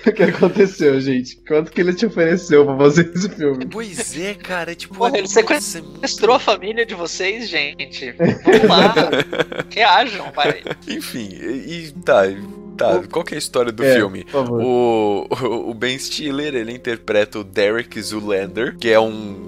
O 0.06 0.12
que 0.12 0.22
aconteceu, 0.22 0.98
gente? 0.98 1.36
Quanto 1.46 1.70
que 1.70 1.80
ele 1.82 1.92
te 1.92 2.06
ofereceu 2.06 2.64
pra 2.64 2.76
fazer 2.78 3.12
esse 3.14 3.28
filme? 3.28 3.66
Pois 3.66 4.16
é, 4.18 4.32
cara, 4.32 4.72
é 4.72 4.75
tipo, 4.75 4.94
Porra, 4.94 5.18
ele 5.18 5.26
é 5.26 5.28
sequestrou 5.28 6.36
a 6.36 6.40
família 6.40 6.86
de 6.86 6.94
vocês, 6.94 7.46
gente. 7.46 8.12
Vamos 8.12 8.62
lá. 8.66 8.94
Reajam, 9.68 10.32
vai. 10.32 10.62
Enfim, 10.88 11.28
e, 11.32 11.88
e 11.88 11.92
tá, 12.02 12.22
tá, 12.76 13.02
qual 13.11 13.25
que 13.25 13.35
é 13.35 13.37
a 13.37 13.38
história 13.38 13.73
do 13.73 13.85
É, 13.85 13.95
filme? 13.95 14.26
O, 14.33 15.26
o, 15.30 15.71
o 15.71 15.75
Ben 15.75 15.99
Stiller, 15.99 16.54
ele 16.54 16.73
interpreta 16.73 17.38
o 17.38 17.45
Derek 17.45 18.00
Zoolander, 18.00 18.76
que 18.78 18.90
é 18.90 19.00
um 19.00 19.46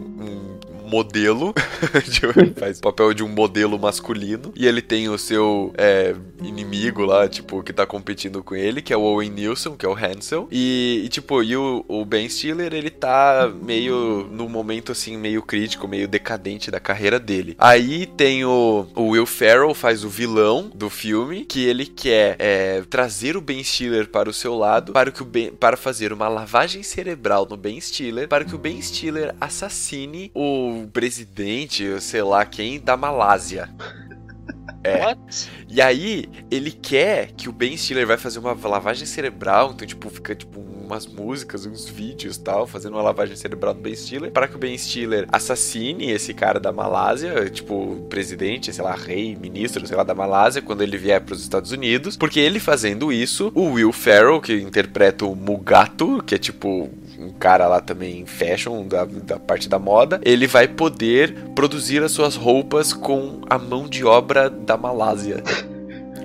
modelo, 0.88 1.54
ele 2.37 2.54
faz 2.54 2.78
o 2.78 2.83
papel 2.83 3.14
de 3.14 3.23
um 3.23 3.28
modelo 3.28 3.78
masculino, 3.78 4.52
e 4.57 4.66
ele 4.66 4.83
tem 4.83 5.09
o 5.09 5.18
seu 5.18 5.73
é, 5.76 6.14
inimigo 6.42 7.04
lá, 7.04 7.28
tipo, 7.28 7.62
que 7.62 7.73
tá 7.73 7.87
competindo 7.87 8.42
com 8.42 8.54
ele, 8.54 8.83
que 8.83 8.92
é 8.92 8.97
o 8.97 9.02
Owen 9.02 9.30
Nilsson, 9.30 9.76
que 9.76 9.85
é 9.85 9.88
o 9.88 9.97
Hansel, 9.97 10.49
e, 10.50 11.02
e, 11.04 11.09
tipo, 11.09 11.42
e 11.42 11.57
o, 11.57 11.85
o 11.87 12.04
Ben 12.04 12.28
Stiller, 12.28 12.73
ele 12.73 12.90
tá 12.90 13.50
meio, 13.62 14.28
no 14.30 14.49
momento, 14.49 14.92
assim, 14.92 15.16
meio 15.16 15.42
crítico, 15.42 15.87
meio 15.87 16.09
decadente 16.09 16.71
da 16.71 16.80
carreira 16.80 17.18
dele. 17.18 17.54
Aí 17.59 18.07
tem 18.07 18.45
o, 18.45 18.87
o 18.95 19.09
Will 19.11 19.26
Ferrell, 19.26 19.75
faz 19.75 20.04
o 20.04 20.09
vilão 20.09 20.71
do 20.75 20.88
filme, 20.88 21.45
que 21.45 21.64
ele 21.64 21.87
quer 21.87 22.37
é, 22.38 22.83
trazer 22.88 23.37
o 23.37 23.40
Ben 23.40 23.62
Stiller 23.62 24.09
para 24.09 24.28
o 24.28 24.33
seu 24.33 24.57
lado, 24.57 24.92
para, 24.92 25.11
que 25.11 25.23
o 25.23 25.25
ben, 25.25 25.50
para 25.50 25.76
fazer 25.76 26.12
uma 26.12 26.28
lavagem 26.28 26.83
cerebral 26.83 27.47
no 27.49 27.57
Ben 27.57 27.80
Stiller, 27.80 28.28
para 28.28 28.45
que 28.45 28.54
o 28.54 28.59
Ben 28.59 28.80
Stiller 28.80 29.35
assassine 29.40 30.30
o 30.35 30.77
presidente, 30.87 32.00
sei 32.00 32.23
lá 32.23 32.44
quem, 32.44 32.80
da 32.80 32.97
Malásia. 32.97 33.68
É. 34.85 35.04
What? 35.04 35.50
E 35.68 35.80
aí, 35.80 36.26
ele 36.50 36.70
quer 36.70 37.32
que 37.37 37.49
o 37.49 37.52
Ben 37.52 37.76
Stiller 37.76 38.06
vai 38.06 38.16
fazer 38.16 38.38
uma 38.38 38.56
lavagem 38.68 39.06
cerebral, 39.06 39.73
então, 39.75 39.87
tipo, 39.87 40.08
fica, 40.08 40.35
tipo, 40.35 40.61
umas 40.61 41.06
músicas, 41.06 41.66
uns 41.66 41.87
vídeos 41.87 42.37
e 42.37 42.40
tal, 42.40 42.66
fazendo 42.66 42.94
uma 42.94 43.02
lavagem 43.02 43.37
cerebral 43.37 43.75
do 43.75 43.80
Ben 43.80 43.94
Stiller, 43.94 44.30
para 44.30 44.49
que 44.49 44.56
o 44.56 44.58
Ben 44.58 44.76
Stiller 44.76 45.26
assassine 45.30 46.11
esse 46.11 46.32
cara 46.32 46.58
da 46.58 46.73
Malásia, 46.73 47.49
tipo, 47.50 48.06
presidente, 48.08 48.73
sei 48.73 48.82
lá, 48.82 48.94
rei, 48.94 49.37
ministro, 49.37 49.87
sei 49.87 49.97
lá, 49.97 50.02
da 50.02 50.14
Malásia, 50.14 50.62
quando 50.62 50.82
ele 50.82 50.97
vier 50.97 51.20
para 51.20 51.35
os 51.35 51.42
Estados 51.42 51.73
Unidos, 51.73 52.16
porque 52.16 52.40
ele 52.40 52.58
fazendo 52.58 53.12
isso, 53.12 53.52
o 53.54 53.73
Will 53.73 53.92
Ferrell, 53.92 54.40
que 54.40 54.54
interpreta 54.54 55.26
o 55.26 55.37
Mugato, 55.37 56.23
que 56.25 56.35
é, 56.35 56.38
tipo, 56.38 56.90
um 57.18 57.30
cara 57.32 57.66
lá 57.66 57.80
também 57.80 58.25
fashion, 58.25 58.87
da, 58.87 59.04
da 59.04 59.38
parte 59.38 59.68
da 59.68 59.78
moda, 59.78 60.20
ele 60.25 60.47
vai 60.47 60.68
poder 60.68 61.35
produzir 61.54 62.02
as 62.02 62.12
suas 62.12 62.36
roupas 62.36 62.93
com 62.93 63.41
a 63.50 63.58
mão 63.58 63.86
de 63.86 64.04
obra 64.04 64.49
da 64.69 64.76
Malásia. 64.76 65.43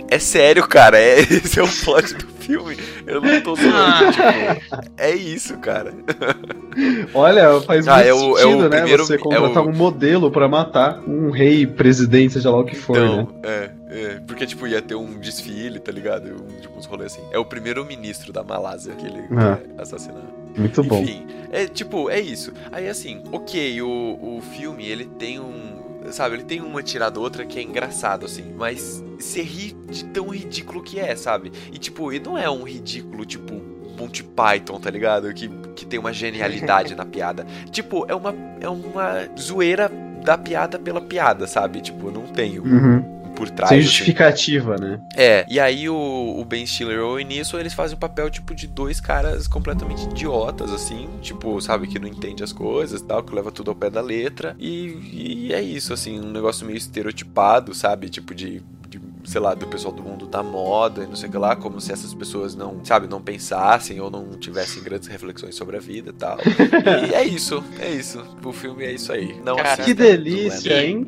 É 0.10 0.20
sério, 0.20 0.68
cara. 0.68 1.00
É, 1.00 1.18
esse 1.24 1.60
é 1.60 1.64
o 1.64 1.68
plot 1.68 2.14
do 2.14 2.28
filme. 2.40 2.78
Eu 3.08 3.20
não 3.22 3.42
tô 3.42 3.56
zoando. 3.56 4.12
tipo, 4.12 4.92
é 4.98 5.12
isso, 5.16 5.58
cara. 5.58 5.94
Olha, 7.14 7.62
faz 7.62 7.88
Ah, 7.88 7.96
muito 7.96 8.08
é 8.10 8.14
o- 8.14 8.18
é 8.18 8.46
o 8.46 8.50
sentido, 8.50 8.70
né? 8.70 8.78
primeiro- 8.78 9.06
Você 9.06 9.16
é 9.16 9.18
contratar 9.18 9.64
o- 9.64 9.70
um 9.70 9.74
modelo 9.74 10.30
pra 10.32 10.48
matar 10.48 11.00
um 11.08 11.30
rei, 11.32 11.66
presidente, 11.66 12.34
seja 12.34 12.50
lá 12.52 12.60
o 12.60 12.66
que 12.66 12.76
for, 12.76 12.98
né? 12.98 13.06
Então, 13.06 13.36
é, 13.44 13.70
é. 13.90 14.20
Porque, 14.28 14.46
tipo, 14.46 14.68
ia 14.68 14.82
ter 14.82 14.96
um 14.96 15.20
desfile, 15.20 15.80
tá 15.80 15.92
ligado? 15.92 16.26
Um, 16.28 16.60
tipo, 16.62 16.78
uns 16.78 16.86
rolês 16.86 17.14
assim. 17.14 17.22
É 17.32 17.38
o 17.40 17.46
primeiro-ministro 17.46 18.34
da 18.34 18.44
Malásia 18.44 18.94
que 18.96 19.06
ele 19.06 19.22
Ah. 19.36 19.58
quer 19.76 19.82
assassinar. 19.82 20.22
Muito 20.56 20.84
bom. 20.84 21.02
Enfim, 21.02 21.26
é 21.52 21.66
tipo, 21.66 22.10
é 22.10 22.20
isso. 22.20 22.52
Aí 22.72 22.88
assim, 22.88 23.24
ok, 23.32 23.82
o, 23.82 23.88
o 23.88 24.42
filme 24.56 24.86
ele 24.88 25.06
tem 25.06 25.40
um. 25.40 25.82
Sabe, 26.12 26.36
ele 26.36 26.44
tem 26.44 26.62
uma 26.62 26.84
tirada 26.84 27.20
outra 27.20 27.46
que 27.46 27.60
é 27.60 27.62
engraçado, 27.62 28.26
assim, 28.26 28.54
mas 28.58 29.04
você 29.18 29.42
ri 29.42 29.76
de 29.90 30.06
tão 30.06 30.30
ridículo 30.30 30.84
que 30.84 31.00
é, 31.00 31.16
sabe? 31.16 31.52
E 31.72 31.78
tipo, 31.78 32.12
e 32.12 32.20
não 32.20 32.38
é 32.38 32.50
um 32.50 32.64
ridículo, 32.64 33.26
tipo, 33.26 33.54
Monty 33.98 34.24
Python, 34.24 34.80
tá 34.80 34.90
ligado? 34.90 35.34
Que, 35.34 35.48
que 35.76 35.86
tem 35.86 36.00
uma 36.00 36.12
genialidade 36.12 36.94
na 36.96 37.06
piada. 37.06 37.46
Tipo, 37.72 38.06
é 38.10 38.16
uma, 38.16 38.36
é 38.60 38.68
uma 38.68 39.28
zoeira 39.40 39.90
da 40.24 40.38
piada 40.38 40.80
pela 40.80 41.02
piada, 41.02 41.48
sabe? 41.48 41.82
Tipo, 41.82 42.12
não 42.12 42.24
um 42.24 42.28
Uhum. 42.64 43.23
Por 43.34 43.50
trás. 43.50 43.70
Sem 43.70 43.80
assim. 43.80 43.88
justificativa, 43.88 44.78
né? 44.78 45.00
É, 45.16 45.46
e 45.50 45.60
aí 45.60 45.90
o, 45.90 45.96
o 45.96 46.46
Ben 46.46 46.66
Stiller 46.66 46.98
e 46.98 47.00
o 47.00 47.08
Owen 47.10 47.26
Nilsson, 47.26 47.60
eles 47.60 47.74
fazem 47.74 47.96
o 47.96 48.00
papel, 48.00 48.30
tipo, 48.30 48.56
de 48.56 48.68
dois 48.68 49.02
caras 49.02 49.48
completamente 49.48 50.04
idiotas, 50.06 50.72
assim, 50.72 51.10
tipo, 51.22 51.60
sabe, 51.62 51.88
que 51.88 52.00
não 52.00 52.08
entende 52.08 52.44
as 52.44 52.54
coisas 52.54 53.02
e 53.02 53.04
tal, 53.04 53.24
que 53.24 53.34
leva 53.34 53.52
tudo 53.52 53.72
ao 53.72 53.76
pé 53.76 53.90
da 53.90 54.02
letra, 54.02 54.56
e, 54.60 55.48
e 55.48 55.54
é 55.54 55.62
isso, 55.62 55.94
assim, 55.94 56.20
um 56.20 56.32
negócio 56.32 56.66
meio 56.66 56.78
estereotipado, 56.78 57.74
sabe, 57.74 58.10
tipo, 58.10 58.34
de, 58.34 58.62
de, 58.88 59.02
sei 59.26 59.42
lá, 59.42 59.54
do 59.54 59.68
pessoal 59.68 59.94
do 59.94 60.04
mundo 60.04 60.28
da 60.28 60.44
moda 60.44 61.04
e 61.04 61.08
não 61.08 61.16
sei 61.16 61.30
o 61.30 61.32
que 61.32 61.38
lá, 61.38 61.56
como 61.56 61.80
se 61.82 61.92
essas 61.92 62.14
pessoas 62.14 62.56
não, 62.56 62.84
sabe, 62.84 63.08
não 63.08 63.22
pensassem 63.22 64.00
ou 64.00 64.10
não 64.10 64.32
tivessem 64.32 64.84
grandes 64.84 65.08
reflexões 65.08 65.56
sobre 65.56 65.78
a 65.78 65.80
vida 65.80 66.10
e 66.10 66.14
tal. 66.14 66.38
E 67.10 67.14
é 67.14 67.24
isso, 67.24 67.64
é 67.80 67.90
isso, 67.90 68.24
o 68.44 68.52
filme 68.52 68.84
é 68.84 68.92
isso 68.92 69.12
aí. 69.12 69.40
Não 69.44 69.56
Cara, 69.56 69.84
Que 69.84 69.94
delícia, 69.94 70.86
hein? 70.86 71.06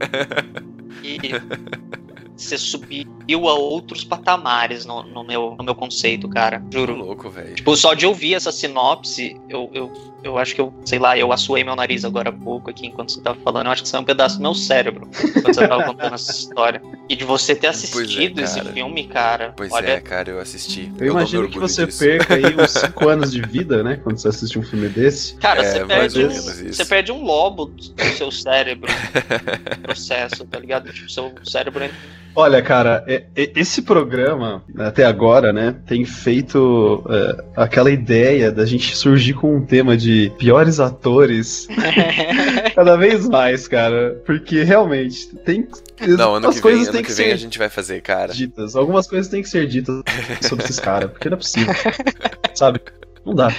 Você 2.35 2.57
subiu 2.57 3.47
a 3.47 3.53
outros 3.53 4.03
patamares 4.03 4.85
no, 4.85 5.03
no 5.03 5.23
meu, 5.23 5.55
no 5.57 5.63
meu 5.63 5.75
conceito, 5.75 6.27
cara. 6.27 6.61
Tô 6.69 6.79
Juro. 6.79 6.95
louco, 6.95 7.29
velho. 7.29 7.55
Tipo, 7.55 7.75
só 7.75 7.93
de 7.93 8.05
ouvir 8.05 8.33
essa 8.33 8.51
sinopse, 8.51 9.39
eu, 9.47 9.69
eu, 9.73 9.91
eu 10.25 10.37
acho 10.37 10.55
que 10.55 10.61
eu, 10.61 10.73
sei 10.85 10.99
lá, 10.99 11.17
eu 11.17 11.31
assuei 11.31 11.63
meu 11.63 11.75
nariz 11.75 12.03
agora 12.03 12.29
há 12.29 12.33
pouco 12.33 12.69
aqui 12.69 12.87
enquanto 12.87 13.11
você 13.11 13.21
tava 13.21 13.37
falando. 13.43 13.67
Eu 13.67 13.71
acho 13.71 13.83
que 13.83 13.89
saiu 13.89 14.01
um 14.01 14.05
pedaço 14.05 14.37
do 14.37 14.41
meu 14.41 14.53
cérebro 14.55 15.07
quando 15.41 15.53
você 15.53 15.67
tava 15.67 15.83
contando 15.83 16.13
essa 16.15 16.31
história. 16.31 16.81
E 17.07 17.15
de 17.15 17.23
você 17.23 17.55
ter 17.55 17.67
assistido 17.67 18.39
esse 18.41 18.59
cara. 18.59 18.73
filme, 18.73 19.07
cara. 19.07 19.53
Pois 19.55 19.71
olha, 19.71 19.89
é, 19.91 19.99
cara, 19.99 20.31
eu 20.31 20.39
assisti. 20.39 20.91
Eu 20.99 21.07
não 21.07 21.19
imagino 21.21 21.47
que 21.49 21.59
você 21.59 21.85
disso. 21.85 21.99
perca 21.99 22.33
aí 22.35 22.43
uns 22.55 22.71
5 22.79 23.07
anos 23.09 23.31
de 23.31 23.41
vida, 23.41 23.83
né? 23.83 23.99
Quando 24.03 24.17
você 24.17 24.27
assiste 24.29 24.57
um 24.57 24.63
filme 24.63 24.89
desse. 24.89 25.35
Cara, 25.35 25.61
É, 25.61 25.71
você, 25.71 25.85
perde 25.85 26.25
um, 26.25 26.31
isso. 26.31 26.73
você 26.73 26.85
perde 26.85 27.11
um 27.11 27.23
lobo 27.23 27.65
do 27.67 28.03
seu 28.17 28.31
cérebro 28.31 28.91
no 29.77 29.77
processo, 29.83 30.45
tá 30.45 30.59
ligado? 30.59 30.91
Tipo, 30.91 31.09
seu 31.11 31.31
cérebro 31.43 31.83
entra 31.83 31.95
Olha, 32.37 32.61
cara, 32.61 33.01
é- 33.07 33.23
é- 33.33 33.51
esse 33.55 33.81
programa, 33.81 34.61
até 34.77 35.05
agora, 35.05 35.53
né, 35.53 35.73
tem 35.87 36.03
feito 36.03 37.01
é, 37.09 37.43
aquela 37.55 37.89
ideia 37.89 38.51
da 38.51 38.65
gente 38.65 38.93
surgir 38.97 39.33
com 39.35 39.55
um 39.55 39.65
tema 39.65 39.95
de 39.95 40.11
piores 40.37 40.79
atores 40.79 41.67
cada 42.75 42.95
vez 42.95 43.27
mais, 43.27 43.67
cara. 43.67 44.21
Porque 44.25 44.63
realmente 44.63 45.27
tem. 45.37 45.67
Não, 46.07 46.35
ano 46.35 46.49
as 46.49 46.55
que 46.55 46.61
vem, 46.61 46.61
coisas 46.61 46.87
ano 46.87 46.93
têm 46.93 47.01
que 47.03 47.07
que 47.09 47.13
vem 47.15 47.31
a 47.31 47.35
gente 47.37 47.57
vai 47.57 47.69
fazer, 47.69 48.01
cara. 48.01 48.33
ditas. 48.33 48.75
Algumas 48.75 49.07
coisas 49.07 49.27
têm 49.29 49.41
que 49.41 49.49
ser 49.49 49.67
ditas 49.67 50.01
sobre 50.47 50.65
esses 50.65 50.79
caras, 50.79 51.11
porque 51.11 51.29
não 51.29 51.35
é 51.35 51.39
possível. 51.39 51.73
sabe? 52.53 52.81
Não 53.25 53.33
dá. 53.33 53.51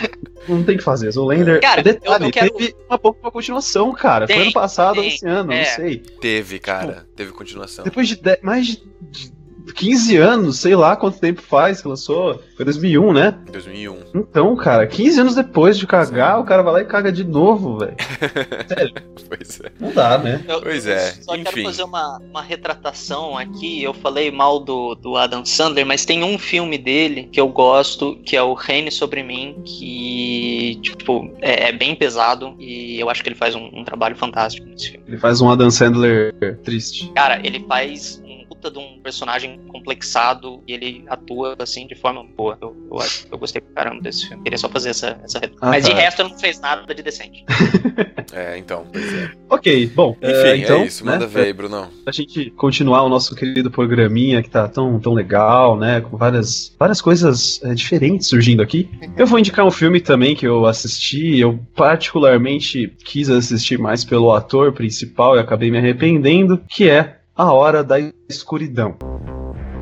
Não 0.49 0.63
tem 0.63 0.77
que 0.77 0.83
fazer. 0.85 1.11
O 1.19 1.25
Lender. 1.27 1.61
Cara, 1.61 1.83
detalhe, 1.83 2.25
eu- 2.25 2.29
eu 2.29 2.33
quero- 2.33 2.51
teve 2.53 2.77
uma 2.89 2.99
pouco 2.99 3.19
uma 3.21 3.33
continuação, 3.33 3.93
cara. 3.93 4.27
Foi 4.27 4.37
Tem, 4.37 4.45
ano 4.45 4.53
passado 4.53 4.99
ou 4.99 5.03
tem, 5.03 5.15
esse 5.15 5.27
ano, 5.27 5.51
é. 5.53 5.59
não 5.59 5.65
sei. 5.75 5.99
Teve, 6.21 6.59
cara. 6.61 7.05
Teve 7.17 7.33
continuação. 7.33 7.85
Depois 7.85 8.07
de 8.07 8.15
de- 8.15 8.39
mais 8.43 8.67
de 8.69 9.35
15 9.75 10.17
anos, 10.17 10.59
sei 10.59 10.75
lá 10.77 10.97
quanto 10.97 11.19
tempo 11.19 11.43
faz 11.43 11.81
que 11.81 11.89
lançou. 11.89 12.43
Foi 12.57 12.65
2001, 12.65 13.13
né? 13.13 13.39
2001. 13.51 13.99
Então, 14.15 14.55
cara, 14.57 14.87
15 14.87 15.21
anos 15.21 15.35
depois 15.35 15.79
de 15.79 15.87
cagar, 15.87 16.41
o 16.41 16.45
cara 16.45 16.63
vai 16.63 16.73
lá 16.73 16.81
e 16.83 16.85
caga 16.85 17.13
de 17.13 17.25
novo, 17.25 17.79
velho. 17.79 17.97
Sério. 18.69 18.95
Pois 19.29 19.61
é. 19.61 19.71
Não 19.81 19.93
dá, 19.93 20.19
né? 20.19 20.45
Eu, 20.49 20.61
Pois 20.61 20.87
é, 20.87 21.13
Só 21.23 21.37
quero 21.37 21.49
enfim. 21.51 21.65
fazer 21.65 21.85
uma, 21.85 22.19
uma 22.19 22.43
retratação 22.43 23.37
aqui. 23.37 23.83
Eu 23.83 23.95
falei 23.95 24.31
mal 24.31 24.61
do, 24.61 24.95
do 24.95 25.17
Adam 25.17 25.45
Sandler, 25.45 25.87
mas 25.87 26.05
tem 26.05 26.23
um 26.25 26.39
filme 26.39 26.79
dele 26.79 27.29
que 27.31 27.41
eu 27.41 27.49
gosto, 27.49 28.17
que 28.25 28.37
é 28.37 28.43
o 28.43 28.55
Reine 28.55 28.91
Sobre 28.91 29.23
Mim, 29.23 29.63
que, 29.65 30.79
tipo, 30.83 31.31
é, 31.41 31.69
é 31.69 31.73
bem 31.73 31.95
pesado 31.95 32.55
e 32.59 32.99
eu 32.99 33.09
acho 33.09 33.23
que 33.23 33.29
ele 33.29 33.37
faz 33.37 33.55
um, 33.55 33.71
um 33.73 33.85
trabalho 33.85 34.17
fantástico 34.17 34.67
nesse 34.67 34.91
filme. 34.91 35.05
Ele 35.07 35.19
faz 35.19 35.41
um 35.41 35.51
Adam 35.51 35.71
Sandler 35.71 36.35
triste. 36.65 37.13
Cara, 37.15 37.41
ele 37.45 37.65
faz 37.67 38.23
puta 38.57 38.71
de 38.71 38.79
um 38.79 38.99
personagem 39.03 39.59
complexado 39.69 40.63
e 40.67 40.73
ele 40.73 41.05
atua, 41.09 41.55
assim, 41.59 41.87
de 41.87 41.95
forma 41.95 42.25
boa. 42.25 42.59
Eu, 42.61 42.77
eu, 42.91 42.99
acho- 42.99 43.27
eu 43.31 43.39
gostei 43.39 43.61
pra 43.61 43.85
caramba 43.85 44.03
desse 44.03 44.29
filme. 44.29 44.43
Queria 44.43 44.59
só 44.59 44.69
fazer 44.69 44.91
essa, 44.91 45.19
essa. 45.23 45.41
Ah, 45.61 45.71
mas 45.71 45.85
de 45.85 45.91
tá. 45.93 45.97
resto, 45.97 46.23
ele 46.23 46.31
não 46.31 46.39
fez 46.39 46.61
nada 46.61 46.95
de 46.95 47.03
decente. 47.03 47.45
É, 48.33 48.59
então, 48.59 48.85
pois 48.93 49.15
é. 49.15 49.31
Ok, 49.49 49.87
bom. 49.95 50.17
Enfim, 50.21 50.33
é, 50.33 50.57
então, 50.57 50.81
é 50.83 50.87
isso, 50.87 51.05
manda 51.07 51.21
né, 51.21 51.27
ver 51.27 51.45
aí, 51.45 51.53
Brunão. 51.53 51.89
Pra 52.03 52.13
gente 52.13 52.51
continuar 52.51 53.05
o 53.05 53.09
nosso 53.09 53.35
querido 53.37 53.71
programinha 53.71 54.43
que 54.43 54.51
tá 54.51 54.67
tão, 54.69 54.99
tão 54.99 55.15
legal, 55.15 55.79
né? 55.79 56.01
Com 56.01 56.17
várias, 56.17 56.75
várias 56.79 57.01
coisas 57.01 57.63
é, 57.63 57.73
diferentes 57.73 58.27
surgindo 58.27 58.63
aqui. 58.63 58.91
Eu 59.17 59.27
vou 59.27 59.39
indicar 59.39 59.65
um 59.65 59.71
filme 59.71 60.01
também 60.01 60.35
que 60.35 60.47
eu 60.47 60.67
assisti. 60.67 61.39
Eu 61.39 61.59
particularmente 61.77 62.93
quis 63.05 63.31
assistir 63.31 63.79
mais 63.79 64.05
pelo 64.05 64.33
ator 64.33 64.73
principal 64.73 65.37
e 65.37 65.39
acabei 65.39 65.71
me 65.71 65.79
arrependendo, 65.79 66.61
que 66.69 66.89
é 66.91 67.16
A 67.36 67.52
Hora 67.52 67.84
da 67.84 67.96
Escuridão. 68.30 68.96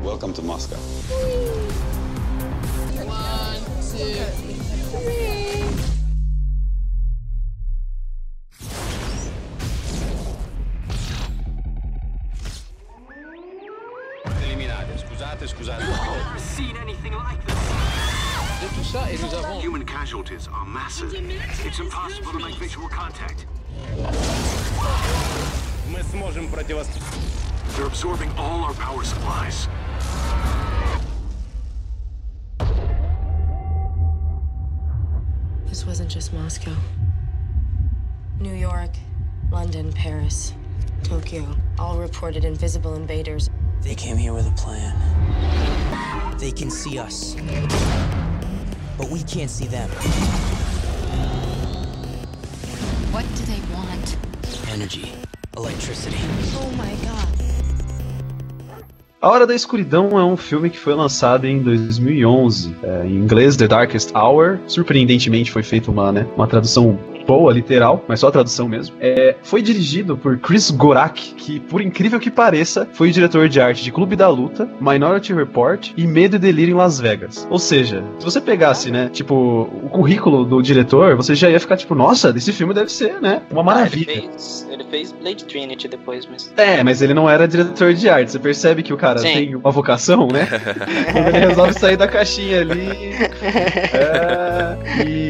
Welcome 0.02 0.32
to 0.34 0.42
Moscow. 0.42 0.78
Eliminati. 14.42 14.98
Scusate, 14.98 15.46
scusate. 15.48 15.84
Human 19.60 19.84
casualties 19.84 20.48
are 20.48 20.64
massive. 20.64 21.14
It's 21.64 21.78
impossible 21.78 22.32
to 22.32 22.38
make 22.38 22.56
visual 22.58 22.88
contact. 22.88 23.46
Мы 25.92 26.02
сможем 26.04 26.48
противостоять. 26.48 27.43
They're 27.75 27.87
absorbing 27.87 28.31
all 28.37 28.63
our 28.63 28.73
power 28.73 29.03
supplies. 29.03 29.67
This 35.65 35.85
wasn't 35.85 36.09
just 36.09 36.31
Moscow. 36.31 36.73
New 38.39 38.53
York, 38.53 38.91
London, 39.51 39.91
Paris, 39.91 40.53
Tokyo 41.03 41.45
all 41.77 41.97
reported 41.97 42.45
invisible 42.45 42.95
invaders. 42.95 43.49
They 43.81 43.93
came 43.93 44.15
here 44.15 44.33
with 44.33 44.47
a 44.47 44.51
plan. 44.51 44.95
They 46.37 46.51
can 46.51 46.71
see 46.71 46.97
us. 46.97 47.35
But 48.97 49.09
we 49.09 49.21
can't 49.23 49.51
see 49.51 49.67
them. 49.67 49.89
What 53.11 53.25
do 53.35 53.43
they 53.43 53.59
want? 53.73 54.17
Energy, 54.69 55.11
electricity. 55.57 56.19
Oh 56.55 56.71
my 56.77 56.95
god. 57.03 57.24
A 59.25 59.29
Hora 59.29 59.47
da 59.47 59.55
Escuridão 59.55 60.19
é 60.19 60.23
um 60.23 60.37
filme 60.37 60.69
que 60.69 60.77
foi 60.77 60.93
lançado 60.93 61.47
em 61.47 61.59
2011, 61.59 62.75
é, 62.83 63.07
em 63.07 63.15
inglês 63.15 63.57
The 63.57 63.67
Darkest 63.67 64.11
Hour. 64.15 64.59
Surpreendentemente 64.67 65.49
foi 65.49 65.63
feita 65.63 65.89
uma, 65.89 66.11
né, 66.11 66.27
uma 66.35 66.45
tradução 66.45 66.99
boa, 67.25 67.51
literal, 67.51 68.03
mas 68.07 68.19
só 68.19 68.27
a 68.27 68.31
tradução 68.31 68.67
mesmo. 68.67 68.95
É, 68.99 69.35
foi 69.43 69.61
dirigido 69.61 70.17
por 70.17 70.37
Chris 70.37 70.71
Gorak, 70.71 71.33
que, 71.35 71.59
por 71.59 71.81
incrível 71.81 72.19
que 72.19 72.31
pareça, 72.31 72.87
foi 72.93 73.09
o 73.09 73.11
diretor 73.11 73.49
de 73.49 73.59
arte 73.59 73.83
de 73.83 73.91
Clube 73.91 74.15
da 74.15 74.29
Luta, 74.29 74.69
Minority 74.79 75.33
Report 75.33 75.91
e 75.95 76.07
Medo 76.07 76.35
e 76.35 76.39
Delírio 76.39 76.73
em 76.73 76.77
Las 76.77 76.99
Vegas. 76.99 77.47
Ou 77.49 77.59
seja, 77.59 78.03
se 78.19 78.25
você 78.25 78.41
pegasse, 78.41 78.91
né, 78.91 79.09
tipo, 79.11 79.35
o 79.83 79.89
currículo 79.89 80.45
do 80.45 80.61
diretor, 80.61 81.15
você 81.15 81.35
já 81.35 81.49
ia 81.49 81.59
ficar 81.59 81.77
tipo, 81.77 81.95
nossa, 81.95 82.33
esse 82.35 82.51
filme 82.51 82.73
deve 82.73 82.91
ser, 82.91 83.21
né, 83.21 83.41
uma 83.51 83.63
maravilha. 83.63 84.05
Ah, 84.09 84.17
ele, 84.17 84.27
fez, 84.29 84.67
ele 84.69 84.83
fez 84.83 85.11
Blade 85.11 85.45
Trinity 85.45 85.87
depois, 85.87 86.27
mas. 86.29 86.53
É, 86.57 86.83
mas 86.83 87.01
ele 87.01 87.13
não 87.13 87.29
era 87.29 87.47
diretor 87.47 87.93
de 87.93 88.09
arte. 88.09 88.31
Você 88.31 88.39
percebe 88.39 88.83
que 88.83 88.93
o 88.93 88.97
cara 88.97 89.19
Sim. 89.19 89.33
tem 89.33 89.55
uma 89.55 89.71
vocação, 89.71 90.27
né? 90.27 90.47
Ele 91.15 91.47
resolve 91.47 91.73
sair 91.73 91.97
da 91.97 92.07
caixinha 92.07 92.61
ali. 92.61 92.85
É, 93.95 95.05
e, 95.05 95.24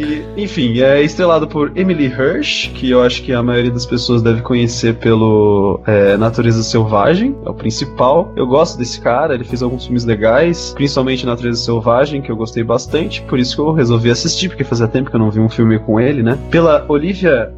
enfim, 0.46 0.80
é 0.80 1.02
estrelado 1.02 1.48
por 1.48 1.72
Emily 1.76 2.06
Hirsch, 2.06 2.70
que 2.74 2.92
eu 2.92 3.02
acho 3.02 3.24
que 3.24 3.34
a 3.34 3.42
maioria 3.42 3.72
das 3.72 3.86
pessoas 3.86 4.22
deve 4.22 4.42
conhecer 4.42 4.96
pelo 4.96 5.82
é, 5.88 6.16
Natureza 6.18 6.62
Selvagem, 6.62 7.36
é 7.44 7.50
o 7.50 7.54
principal. 7.54 8.32
Eu 8.36 8.46
gosto 8.46 8.78
desse 8.78 9.02
cara, 9.02 9.34
ele 9.34 9.44
fez 9.44 9.64
alguns 9.64 9.86
filmes 9.86 10.06
legais, 10.06 10.72
principalmente 10.76 11.26
Natureza 11.26 11.62
Selvagem, 11.62 12.22
que 12.22 12.32
eu 12.32 12.36
gostei 12.36 12.64
bastante, 12.64 13.24
por 13.24 13.40
isso 13.40 13.56
que 13.56 13.62
eu 13.62 13.74
resolvi 13.74 14.12
assistir, 14.12 14.50
porque 14.50 14.64
fazia 14.64 14.88
tempo 14.88 15.10
que 15.10 15.16
eu 15.16 15.20
não 15.20 15.32
vi 15.32 15.40
um 15.40 15.50
filme 15.50 15.80
com 15.80 16.00
ele, 16.00 16.22
né? 16.22 16.38
Pela 16.52 16.86
Olivia 16.88 17.52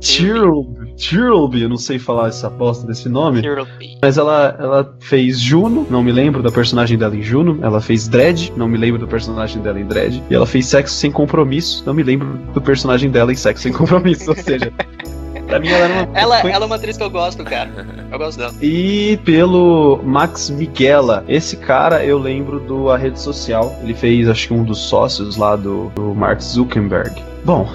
Thirlby, 0.97 1.61
eu 1.61 1.69
não 1.69 1.77
sei 1.77 1.99
falar 1.99 2.29
essa 2.29 2.49
bosta 2.49 2.87
desse 2.87 3.07
nome. 3.07 3.41
Mas 4.01 4.17
ela, 4.17 4.55
ela 4.59 4.95
fez 4.99 5.39
Juno, 5.39 5.85
não 5.89 6.01
me 6.03 6.11
lembro 6.11 6.41
da 6.41 6.51
personagem 6.51 6.97
dela 6.97 7.15
em 7.15 7.21
Juno. 7.21 7.59
Ela 7.61 7.79
fez 7.79 8.07
Dredd, 8.07 8.51
não 8.55 8.67
me 8.67 8.77
lembro 8.77 8.99
do 8.99 9.07
personagem 9.07 9.61
dela 9.61 9.79
em 9.79 9.85
Dredd. 9.85 10.21
E 10.29 10.33
ela 10.33 10.45
fez 10.45 10.65
Sexo 10.65 10.95
Sem 10.95 11.11
Compromisso, 11.11 11.83
não 11.85 11.93
me 11.93 12.03
lembro 12.03 12.27
do 12.53 12.61
personagem 12.61 12.76
dela 13.11 13.31
em 13.31 13.35
Sexo 13.35 13.63
Sem 13.63 13.73
Compromisso. 13.73 14.29
Ou 14.29 14.35
seja, 14.35 14.71
pra 15.47 15.59
mim 15.59 15.69
ela 15.69 15.85
era 15.85 15.93
uma. 15.93 16.19
Ela, 16.19 16.39
ela 16.39 16.65
é 16.65 16.67
uma 16.67 16.75
atriz 16.75 16.97
que 16.97 17.03
eu 17.03 17.09
gosto, 17.09 17.43
cara. 17.43 17.69
Eu 18.11 18.17
gosto 18.17 18.37
dela. 18.37 18.53
E 18.61 19.19
pelo 19.23 20.01
Max 20.03 20.49
Miguela. 20.49 21.23
Esse 21.27 21.57
cara 21.57 22.03
eu 22.05 22.17
lembro 22.17 22.59
do 22.59 22.89
A 22.89 22.97
Rede 22.97 23.19
Social. 23.19 23.75
Ele 23.81 23.93
fez, 23.93 24.27
acho 24.29 24.47
que 24.47 24.53
um 24.53 24.63
dos 24.63 24.79
sócios 24.79 25.37
lá 25.37 25.55
do, 25.55 25.89
do 25.95 26.13
Mark 26.13 26.41
Zuckerberg. 26.41 27.21
Bom. 27.43 27.67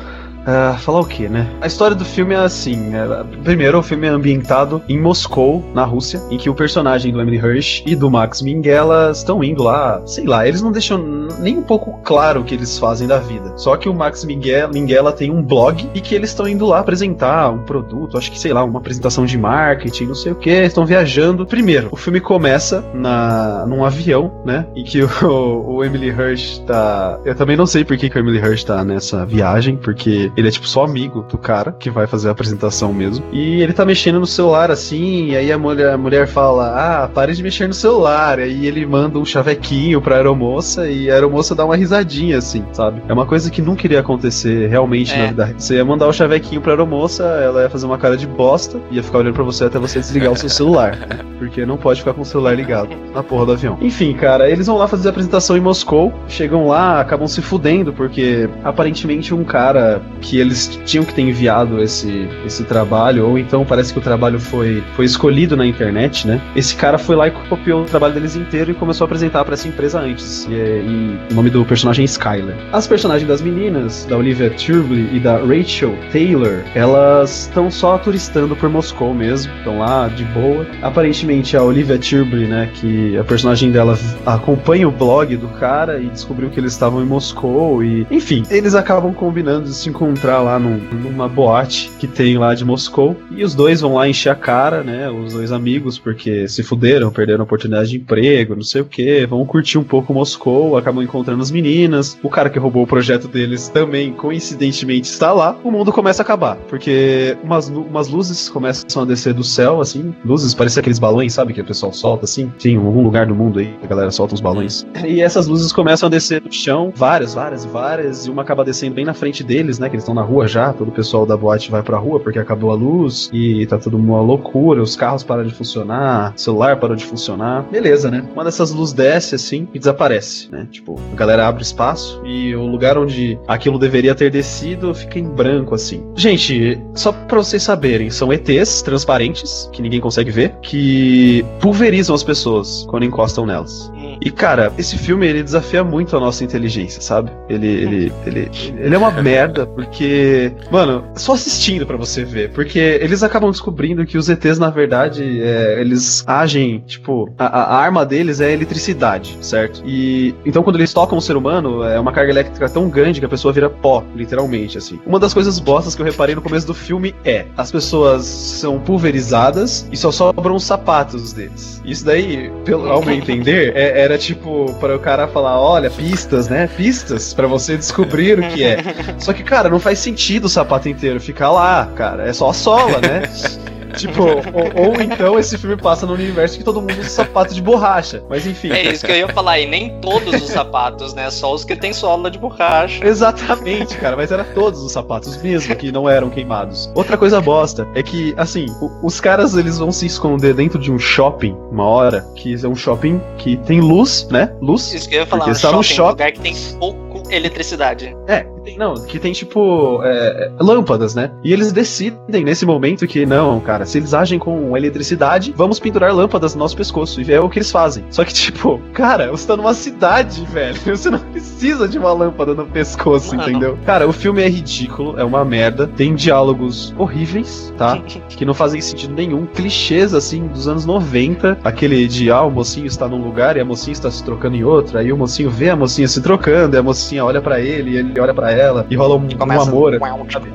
Ah, 0.47 0.77
falar 0.79 1.01
o 1.01 1.05
que, 1.05 1.29
né? 1.29 1.49
A 1.61 1.67
história 1.67 1.95
do 1.95 2.05
filme 2.05 2.35
é 2.35 2.39
assim: 2.39 2.93
é, 2.95 3.25
primeiro, 3.43 3.79
o 3.79 3.83
filme 3.83 4.07
é 4.07 4.11
ambientado 4.11 4.83
em 4.89 4.99
Moscou, 4.99 5.65
na 5.75 5.85
Rússia, 5.85 6.21
em 6.31 6.39
que 6.39 6.51
o 6.51 6.55
personagem 6.55 7.13
do 7.13 7.21
Emily 7.21 7.37
Hirsch 7.37 7.83
e 7.87 7.95
do 7.95 8.11
Max 8.11 8.43
Minghella 8.43 9.11
estão 9.13 9.43
indo 9.43 9.63
lá, 9.63 10.03
sei 10.07 10.25
lá, 10.25 10.47
eles 10.47 10.61
não 10.61 10.73
deixam 10.73 10.99
nem 11.39 11.59
um 11.59 11.63
pouco 11.63 11.99
claro 12.03 12.41
o 12.41 12.45
que 12.45 12.55
eles 12.55 12.79
fazem 12.79 13.07
da 13.07 13.19
vida. 13.19 13.53
Só 13.57 13.77
que 13.77 13.89
o 13.89 13.95
Max 13.95 14.25
Minghella 14.25 15.13
tem 15.13 15.31
um 15.31 15.43
blog 15.43 15.89
e 15.95 16.01
que 16.01 16.15
eles 16.15 16.31
estão 16.31 16.49
indo 16.49 16.67
lá 16.67 16.81
apresentar 16.81 17.51
um 17.51 17.59
produto, 17.59 18.19
acho 18.19 18.31
que 18.31 18.39
sei 18.39 18.53
lá, 18.53 18.65
uma 18.65 18.79
apresentação 18.79 19.25
de 19.25 19.39
marketing, 19.39 20.07
não 20.07 20.15
sei 20.15 20.33
o 20.33 20.37
que, 20.37 20.51
estão 20.51 20.85
viajando. 20.85 21.47
Primeiro, 21.47 21.89
o 21.91 21.97
filme 21.97 22.21
começa 22.21 22.85
na 22.95 23.65
num 23.67 23.85
avião, 23.85 24.33
né? 24.45 24.67
Em 24.75 24.83
que 24.83 25.03
o, 25.25 25.65
o 25.67 25.85
Emily 25.85 26.09
Hirsch 26.09 26.59
tá. 26.67 27.19
Eu 27.25 27.35
também 27.35 27.57
não 27.57 27.67
sei 27.67 27.85
por 27.85 27.97
que, 27.97 28.11
que 28.11 28.19
o 28.19 28.21
Emily 28.21 28.39
Hirsch 28.39 28.65
tá 28.65 28.85
nessa 28.85 29.25
viagem, 29.25 29.77
porque 29.77 30.32
ele 30.37 30.49
é 30.49 30.51
tipo 30.51 30.67
só 30.67 30.85
amigo 30.85 31.23
do 31.29 31.37
cara 31.39 31.73
que 31.73 31.91
vai 31.91 32.07
fazer 32.07 32.29
a 32.29 32.33
apresentação 32.33 32.93
mesmo. 32.93 33.25
E 33.33 33.61
ele 33.63 33.73
tá 33.73 33.85
mexendo 33.85 34.21
no 34.21 34.27
celular 34.27 34.71
assim, 34.71 35.31
e 35.31 35.37
aí 35.37 35.53
a 35.53 35.59
mulher, 35.59 35.93
a 35.93 35.99
mulher 35.99 36.27
fala: 36.27 37.03
Ah, 37.03 37.09
pare 37.09 37.35
de 37.35 37.43
mexer 37.43 37.67
no 37.67 37.75
celular. 37.75 38.39
E 38.39 38.43
aí 38.43 38.67
ele 38.67 38.85
manda 38.87 39.19
um 39.19 39.25
chavequinho 39.25 40.01
pra 40.01 40.17
aeromoça 40.17 40.89
e 40.89 41.11
a 41.11 41.15
aeromoça 41.15 41.55
dá 41.55 41.65
uma 41.65 41.77
risadinha 41.77 42.39
assim, 42.39 42.65
sabe? 42.73 43.03
É 43.09 43.13
uma 43.13 43.27
coisa 43.27 43.51
que 43.51 43.61
nunca 43.63 43.87
iria 43.87 44.01
acontecer 44.01 44.69
realmente 44.69 45.13
É. 45.13 45.19
na 45.19 45.27
vida. 45.29 45.55
Você 45.59 45.75
ia 45.77 45.85
mandar 45.85 46.07
o 46.07 46.13
chavequinho 46.13 46.61
pra 46.61 46.73
aeromoça, 46.73 47.25
ela 47.25 47.63
ia 47.63 47.71
fazer 47.71 47.87
uma 47.87 47.99
cara 47.99 48.17
de 48.17 48.27
bosta, 48.27 48.81
ia 48.91 49.03
ficar 49.03 49.19
olhando 49.19 49.35
pra 49.35 49.45
você 49.45 49.65
até 49.65 49.79
você 49.79 49.99
desligar 50.01 50.33
o 50.33 50.37
seu 50.37 50.49
celular. 50.49 50.97
Porque 51.39 51.67
não 51.67 51.77
pode 51.77 51.99
ficar 52.01 52.15
com 52.15 52.23
o 52.23 52.25
celular 52.25 52.55
ligado 52.55 52.91
na 53.13 53.23
porra 53.23 53.47
do 53.47 53.53
avião. 53.53 53.77
Enfim, 53.81 54.13
cara, 54.15 54.49
eles 54.49 54.67
vão 54.69 54.77
lá 54.79 54.87
fazer 54.87 55.09
a 55.09 55.11
apresentação 55.11 55.57
em 55.57 55.61
Moscou, 55.61 56.13
chegam 56.29 56.69
lá, 56.69 57.01
acabam 57.01 57.27
se 57.27 57.43
fudendo, 57.43 57.93
porque 57.93 58.49
aparentemente 58.63 59.35
um 59.35 59.43
cara 59.43 60.01
que 60.23 60.39
eles 60.39 60.81
tinham 60.87 61.05
que 61.05 61.13
ter 61.13 61.23
enviado 61.23 61.83
esse, 61.83 62.29
esse 62.47 62.65
trabalho, 62.65 63.27
ou 63.27 63.37
então 63.39 63.65
parece 63.65 63.93
que 63.93 63.99
o 63.99 64.03
trabalho 64.03 64.41
foi, 64.41 64.83
foi 64.95 65.05
escolhido 65.05 65.57
na 65.57 65.67
internet, 65.67 66.27
né? 66.27 66.41
Esse 66.57 66.75
cara 66.75 66.97
foi 66.97 67.17
lá 67.17 67.29
e 67.29 67.31
copiou 67.31 67.83
o 67.83 67.85
trabalho 67.85 68.15
deles 68.15 68.37
inteiro 68.37 68.71
e 68.71 68.75
começou 68.75 69.05
a 69.05 69.07
apresentar 69.07 69.45
pra 69.45 69.55
essa 69.55 69.69
empresa 69.69 70.01
antes. 70.01 70.47
E, 70.49 70.55
é- 70.55 70.83
e 70.83 71.19
o 71.33 71.35
nome 71.35 71.51
do 71.51 71.65
personagem 71.65 72.05
é 72.05 72.07
Skyler. 72.07 72.55
As 72.73 72.87
personagens 72.87 73.29
das 73.29 73.43
meninas, 73.43 74.07
da 74.09 74.17
Olivia 74.17 74.49
Turbley 74.51 75.09
e 75.13 75.21
da 75.21 75.37
Rachel 75.39 75.95
Taylor, 76.13 76.63
elas 76.75 77.43
estão 77.43 77.71
só 77.71 77.99
turistando 77.99 78.55
por 78.57 78.69
Moscou 78.71 79.13
mesmo, 79.13 79.53
estão 79.59 79.79
lá 79.81 80.09
de 80.09 80.25
boa. 80.27 80.65
Aparentemente 80.83 81.57
a 81.57 81.63
Olivia 81.63 81.99
Turbley, 81.99 82.47
né, 82.47 82.71
que 82.75 83.17
a 83.19 83.25
personagem 83.25 83.71
dela 83.71 83.99
acompanha 84.25 84.87
o 84.89 84.91
blog 84.93 85.37
do 85.37 85.49
cara 85.49 86.01
e 86.01 86.07
descobriu 86.09 86.49
que 86.51 86.61
eles 86.61 86.73
estavam 86.73 87.03
em 87.03 87.07
Moscou 87.07 87.83
e, 87.83 88.07
enfim, 88.11 88.43
eles 88.51 88.75
acabam 88.75 89.13
combinando 89.13 89.69
se, 89.69 89.89
encon- 89.89 90.12
encontrar 90.13 90.41
lá 90.41 90.59
num- 90.59 90.79
numa 90.93 91.29
boate 91.29 91.91
que 91.99 92.07
tem 92.07 92.37
lá 92.37 92.55
de 92.55 92.65
Moscou. 92.65 93.17
E 93.31 93.43
os 93.43 93.55
dois 93.55 93.81
vão 93.81 93.95
lá 93.95 94.09
encher 94.09 94.29
a 94.31 94.35
cara, 94.35 94.83
né? 94.83 95.11
Os 95.11 95.33
dois 95.33 95.51
amigos, 95.51 95.99
porque 95.99 96.47
se 96.49 96.63
fuderam, 96.63 97.11
perderam 97.11 97.41
a 97.41 97.45
oportunidade 97.45 97.91
de 97.91 97.97
emprego, 97.97 98.55
não 98.55 98.63
sei 98.63 98.83
o 98.83 98.85
que. 98.85 99.25
Vão 99.27 99.45
curtir 99.47 99.79
um 99.79 99.85
pouco 99.85 100.13
Moscou, 100.13 100.77
acabam 100.77 101.03
encontrando 101.03 101.43
as 101.43 101.51
meninas. 101.51 102.19
O 102.23 102.29
cara 102.29 102.51
que 102.51 102.59
roubou 102.59 102.83
o 102.83 102.87
projeto 102.87 103.27
deles 103.27 103.69
também, 103.69 104.13
coincidentemente, 104.13 105.09
está 105.09 105.33
lá. 105.33 105.57
O 105.65 105.71
mundo 105.71 105.91
começa 105.93 106.23
a 106.23 106.25
acabar, 106.25 106.57
porque 106.69 107.37
umas, 107.43 107.69
umas 107.69 108.09
luzes 108.09 108.49
começam 108.49 109.03
a 109.03 109.07
descer 109.07 109.33
do 109.33 109.45
céu, 109.45 109.81
assim. 109.81 110.15
Luzes, 110.25 110.55
parecia 110.55 110.81
aqueles 110.81 110.99
balões, 110.99 111.33
sabe? 111.33 111.53
Que 111.55 111.61
o 111.61 111.65
pessoal 111.65 111.93
solta, 111.93 112.25
assim. 112.25 112.53
Tem 112.61 112.75
em 112.75 112.77
algum 112.77 113.03
lugar 113.03 113.27
do 113.27 113.35
mundo 113.35 113.59
aí, 113.59 113.75
a 113.83 113.87
galera 113.87 114.11
solta 114.11 114.35
uns 114.35 114.41
balões. 114.41 114.87
E 115.07 115.21
essas 115.23 115.47
luzes 115.47 115.73
começam 115.73 116.07
a 116.07 116.11
descer 116.11 116.41
do 116.41 116.53
chão, 116.53 116.93
várias, 116.95 117.35
várias, 117.35 117.65
várias. 117.65 118.27
E 118.27 118.31
uma 118.31 118.43
acaba 118.43 118.65
descendo 118.65 118.95
bem 118.95 119.05
na 119.05 119.15
frente 119.15 119.43
deles, 119.43 119.79
né? 119.79 119.89
Que 119.89 119.97
estão 120.03 120.15
na 120.15 120.23
rua 120.23 120.47
já. 120.47 120.73
Todo 120.73 120.89
o 120.89 120.93
pessoal 120.93 121.25
da 121.27 121.37
boate 121.37 121.71
vai 121.71 121.83
pra 121.83 121.99
rua 121.99 122.21
porque 122.21 122.39
acabou 122.39 122.71
a 122.71 122.75
luz. 122.75 123.31
E 123.33 123.67
tá 123.67 123.79
tudo 123.79 123.97
uma 123.97 124.21
loucura. 124.21 124.83
Os 124.83 124.97
carros 124.97 125.23
param 125.23 125.45
de 125.45 125.55
funcionar, 125.55 126.35
o 126.37 126.41
celular 126.41 126.79
parou 126.79 126.97
de 126.97 127.05
funcionar. 127.05 127.63
Beleza, 127.71 128.11
né? 128.11 128.25
Uma 128.33 128.45
dessas 128.45 128.71
luzes 128.71 128.95
desce 128.95 129.35
assim 129.35 129.69
e 129.73 129.79
desaparece, 129.79 130.51
né? 130.51 130.67
Tipo, 130.71 130.99
a 131.13 131.17
galera 131.17 131.47
abre 131.47 131.63
espaço 131.63 132.21
e 132.25 132.55
o 132.55 132.67
lugar 132.67 132.99
onde 132.99 133.39
aquilo 133.47 133.79
deveria 133.79 134.15
ter 134.15 134.31
descido 134.31 134.95
fica 134.95 135.19
em 135.19 135.29
branco 135.29 135.75
assim. 135.75 136.05
Gente, 136.17 136.81
só 136.95 137.13
pra 137.13 137.39
vocês 137.39 137.63
saberem, 137.63 138.11
são 138.11 138.33
ETs 138.33 138.83
transparentes 138.83 139.69
que 139.73 139.83
ninguém 139.83 140.01
consegue 140.01 140.31
ver 140.31 140.55
que 140.63 141.45
pulverizam 141.61 142.15
as 142.15 142.23
pessoas 142.23 142.87
quando 142.89 143.05
encostam 143.05 143.47
nelas. 143.47 143.92
E 144.25 144.31
cara, 144.31 144.73
esse 144.79 144.97
filme 144.97 145.27
ele 145.27 145.43
desafia 145.43 145.83
muito 145.83 146.17
a 146.17 146.21
nossa 146.21 146.45
inteligência, 146.45 147.03
sabe? 147.03 147.31
Ele 147.49 147.67
ele 147.67 148.13
ele, 148.27 148.51
ele 148.79 148.95
é 148.95 148.99
uma 148.99 149.11
merda 149.23 149.67
porque, 149.67 150.53
mano, 150.71 151.05
só 151.17 151.33
assistindo 151.33 151.87
pra 151.87 151.97
você 151.97 152.25
ver, 152.25 152.51
porque 152.51 152.79
eles 152.79 153.23
acabam 153.23 153.51
descobrindo 153.51 154.07
que 154.07 154.17
os 154.17 154.29
ETs 154.29 154.59
na 154.59 154.71
verdade 154.71 155.43
é, 155.43 155.81
eles 155.81 156.23
agem, 156.27 156.81
tipo, 156.87 157.33
a, 157.39 157.47
a 157.47 157.77
arma 157.77 158.05
deles 158.07 158.41
é 158.41 158.53
eletricidade, 158.53 159.37
certo? 159.41 159.83
E 159.85 160.35
então 160.47 160.63
quando 160.63 160.77
eles 160.77 160.93
tocam 160.93 161.19
o 161.19 161.23
ser 161.23 161.37
humano, 161.37 161.83
é 161.83 161.99
uma 161.99 162.13
carga 162.13 162.31
elétrica 162.31 162.69
tão 162.69 162.89
grande 162.89 163.19
que 163.21 163.27
a 163.27 163.29
pessoa 163.29 163.53
vira 163.53 163.69
pó, 163.69 164.05
literalmente 164.15 164.79
assim. 164.79 165.01
Uma 165.05 165.19
das 165.19 165.35
coisas 165.35 165.59
bostas 165.59 165.95
que 165.95 166.03
eu 166.03 166.07
reparei 166.07 166.35
no 166.35 166.43
começo 166.43 166.67
do 166.67 166.75
filme 166.75 167.15
é 167.25 167.47
as 167.57 167.73
pessoas 167.73 168.25
são 168.25 168.79
pulverizadas 168.79 169.89
e 169.91 169.97
só 169.97 170.11
sobram 170.13 170.55
os 170.55 170.65
sapatos 170.65 171.33
deles. 171.33 171.81
Isso 171.85 172.05
daí, 172.05 172.51
pelo 172.65 172.89
ao 172.89 173.03
meu 173.05 173.15
entender, 173.15 173.73
é- 173.75 174.01
era 174.01 174.12
tipo 174.19 174.73
para 174.81 174.97
o 174.97 174.99
cara 174.99 175.29
falar, 175.29 175.61
olha, 175.61 175.91
pistas, 175.91 176.49
né? 176.49 176.67
Pistas 176.67 177.35
pra 177.35 177.47
você 177.47 177.77
descobrir 177.77 178.39
o 178.39 178.49
que 178.49 178.65
é. 178.65 178.79
Só 179.19 179.33
que, 179.33 179.43
cara, 179.43 179.69
não 179.69 179.79
faz 179.79 179.99
sentido 179.99 180.45
o 180.45 180.49
sapato 180.49 180.89
inteiro 180.89 181.21
ficar 181.21 181.51
lá, 181.51 181.91
cara. 181.95 182.29
É 182.29 182.33
só 182.33 182.51
a 182.51 182.55
sola, 182.55 183.01
né? 183.01 183.23
Tipo, 183.93 184.23
ou, 184.23 184.89
ou 184.89 185.01
então 185.01 185.39
esse 185.39 185.57
filme 185.59 185.77
passa 185.77 186.07
no 186.07 186.15
universo 186.15 186.59
que 186.59 186.65
todo 186.65 186.81
mundo 186.81 186.99
usa 186.99 187.09
sapato 187.09 187.55
de 187.55 187.63
borracha. 187.63 188.23
Mas 188.29 188.47
enfim. 188.47 188.71
É 188.71 188.93
isso 188.93 189.05
que 189.05 189.13
eu 189.13 189.17
ia 189.17 189.29
falar, 189.29 189.59
e 189.59 189.67
nem 189.67 190.01
todos 190.01 190.35
os 190.43 190.51
sapatos, 190.51 191.15
né? 191.15 191.31
Só 191.31 191.53
os 191.53 191.65
que 191.65 191.77
tem 191.77 191.93
sola 191.93 192.31
de 192.31 192.39
borracha. 192.39 193.05
Exatamente, 193.07 193.97
cara, 193.99 194.17
mas 194.17 194.33
era 194.33 194.45
todos 194.45 194.83
os 194.83 194.93
sapatos 194.93 195.41
mesmo 195.43 195.75
que 195.77 195.93
não 195.93 196.09
eram 196.09 196.31
queimados. 196.31 196.91
Outra 196.95 197.17
coisa 197.17 197.41
bosta 197.41 197.87
é 197.95 198.03
que, 198.03 198.35
assim, 198.37 198.67
os 199.03 199.21
caras 199.21 199.57
eles 199.57 199.79
vão 199.79 199.93
se 199.93 200.07
esconder 200.07 200.55
dentro 200.55 200.79
de 200.79 200.91
um 200.91 200.99
shopping 200.99 201.57
uma 201.71 201.85
hora, 201.85 202.27
que 202.35 202.55
é 202.55 202.69
um 202.69 202.75
shopping 202.75 203.21
que 203.39 203.57
tem 203.59 203.81
luz, 203.81 204.27
né? 204.31 204.55
Luz. 204.61 204.93
Isso 204.93 205.09
que 205.09 205.15
eu 205.15 205.21
ia 205.21 205.27
falar, 205.27 205.49
um 205.49 205.55
shopping, 205.55 205.77
um 205.77 205.83
shopping. 205.83 206.11
lugar 206.11 206.33
que 206.33 206.41
tem 206.41 206.55
pouco 206.79 207.23
eletricidade. 207.31 208.17
É, 208.27 208.47
tem- 208.65 208.79
não, 208.79 208.95
que 208.95 209.19
tem 209.19 209.33
tipo 209.33 210.01
é, 210.03 210.51
é, 210.59 210.63
lâmpadas, 210.63 211.15
né? 211.15 211.31
E 211.45 211.53
eles 211.53 211.73
decidem 211.73 212.45
nesse 212.45 212.65
momento 212.65 213.07
que 213.07 213.25
não, 213.27 213.61
cara, 213.61 213.85
se 213.85 213.99
eles 213.99 214.15
agem 214.15 214.39
com 214.39 214.77
eletricidade, 214.77 215.53
vamos 215.57 215.79
pendurar 215.79 216.15
lâmpadas 216.15 216.55
no 216.55 216.61
nosso 216.61 216.77
pescoço. 216.77 217.21
E 217.21 217.33
é 217.33 217.41
o 217.41 217.49
que 217.49 217.59
eles 217.59 217.71
fazem. 217.71 218.05
Só 218.11 218.25
que, 218.25 218.33
tipo, 218.33 218.81
cara, 218.93 219.31
você 219.31 219.47
tá 219.47 219.57
numa 219.57 219.75
cidade, 219.75 220.45
velho. 220.47 220.73
Você 220.93 221.11
não 221.11 221.19
precisa 221.19 221.89
de 221.89 221.99
uma 221.99 222.13
lâmpada 222.13 222.55
no 222.55 222.67
pescoço, 222.67 223.35
Mano. 223.35 223.49
entendeu? 223.49 223.79
Cara, 223.85 224.07
o 224.07 224.13
filme 224.13 224.43
é 224.43 224.49
ridículo, 224.49 225.19
é 225.19 225.25
uma 225.25 225.45
merda. 225.45 225.87
Tem 225.87 226.15
diálogos 226.15 226.95
horríveis, 226.99 227.73
tá? 227.79 227.99
que 228.29 228.45
não 228.45 228.53
fazem 228.53 228.81
sentido 228.81 229.15
nenhum. 229.15 229.47
Clichês, 229.47 230.15
assim, 230.15 230.47
dos 230.49 230.69
anos 230.69 230.85
90. 230.85 231.59
Aquele 231.65 232.07
de, 232.07 232.31
ah, 232.31 232.43
o 232.43 232.51
mocinho 232.51 232.87
está 232.87 233.09
num 233.09 233.23
lugar 233.25 233.57
e 233.57 233.61
a 233.61 233.65
mocinha 233.65 233.93
está 233.93 234.11
se 234.11 234.23
trocando 234.23 234.57
em 234.57 234.65
outro. 234.65 234.99
Aí 234.99 235.13
o 235.13 235.17
mocinho 235.17 235.51
vê 235.51 235.71
a 235.71 235.77
mocinha 235.77 236.07
se 236.07 236.21
trocando 236.21 236.77
e 236.77 236.79
a 236.79 236.83
mocinha 236.83 237.25
olha 237.25 237.41
pra 237.41 237.61
ele 237.61 237.93
e 237.93 237.97
ele 237.97 238.21
olha 238.21 238.35
pra 238.55 238.63
ela. 238.63 238.87
E 238.91 238.97
rola 238.97 239.17
um, 239.17 239.29
um 239.29 239.61
amor. 239.61 239.99
sabe? 240.31 240.53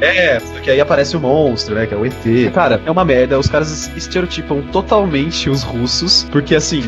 É, 0.00 0.40
só 0.40 0.60
que 0.60 0.70
aí 0.70 0.80
aparece 0.80 1.16
o 1.16 1.20
monstro, 1.20 1.74
né? 1.74 1.86
Que 1.86 1.94
é 1.94 1.96
o 1.96 2.04
ET. 2.06 2.52
Cara, 2.52 2.80
é 2.84 2.90
uma 2.90 3.04
merda. 3.04 3.38
Os 3.38 3.48
caras 3.48 3.90
estereotipam 3.96 4.62
totalmente 4.72 5.48
os 5.50 5.62
russos. 5.62 6.26
Porque, 6.30 6.54
assim... 6.54 6.82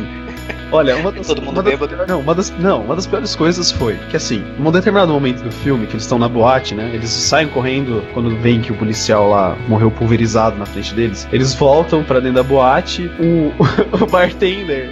Olha, 0.73 0.97
uma 0.97 1.11
das, 1.11 1.27
Todo 1.27 1.43
mundo 1.43 1.55
uma 1.57 1.63
das- 1.65 1.73
bêbado. 1.79 2.07
não, 2.07 2.21
uma 2.21 2.33
das, 2.35 2.51
não, 2.59 2.83
uma 2.83 2.95
das 2.95 3.05
piores 3.07 3.35
coisas 3.35 3.73
foi 3.73 3.97
que, 4.09 4.17
assim, 4.17 4.41
num 4.59 4.71
determinado 4.71 5.13
momento 5.13 5.43
do 5.43 5.51
filme, 5.51 5.85
que 5.87 5.95
eles 5.95 6.05
estão 6.05 6.17
na 6.19 6.29
boate, 6.29 6.77
né? 6.77 6.91
Eles 6.95 7.11
saem 7.11 7.49
correndo 7.49 8.05
quando 8.15 8.37
veem 8.37 8.61
que 8.61 8.71
o 8.71 8.77
policial 8.77 9.29
lá 9.31 9.57
morreu 9.69 9.91
pulverizado 9.91 10.57
na 10.57 10.65
frente 10.67 10.95
deles. 10.95 11.27
Eles 11.33 11.55
voltam 11.55 12.05
pra 12.05 12.21
dentro 12.21 12.35
da 12.37 12.43
boate, 12.45 13.11
o, 13.19 13.53
o 14.01 14.07
bartender, 14.07 14.89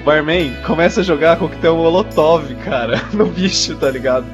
barman, 0.00 0.52
começa 0.66 1.00
a 1.00 1.04
jogar 1.04 1.36
coquetel 1.38 1.76
molotov, 1.76 2.44
cara, 2.64 3.02
no 3.12 3.26
bicho, 3.26 3.74
tá 3.76 3.90
ligado? 3.90 4.26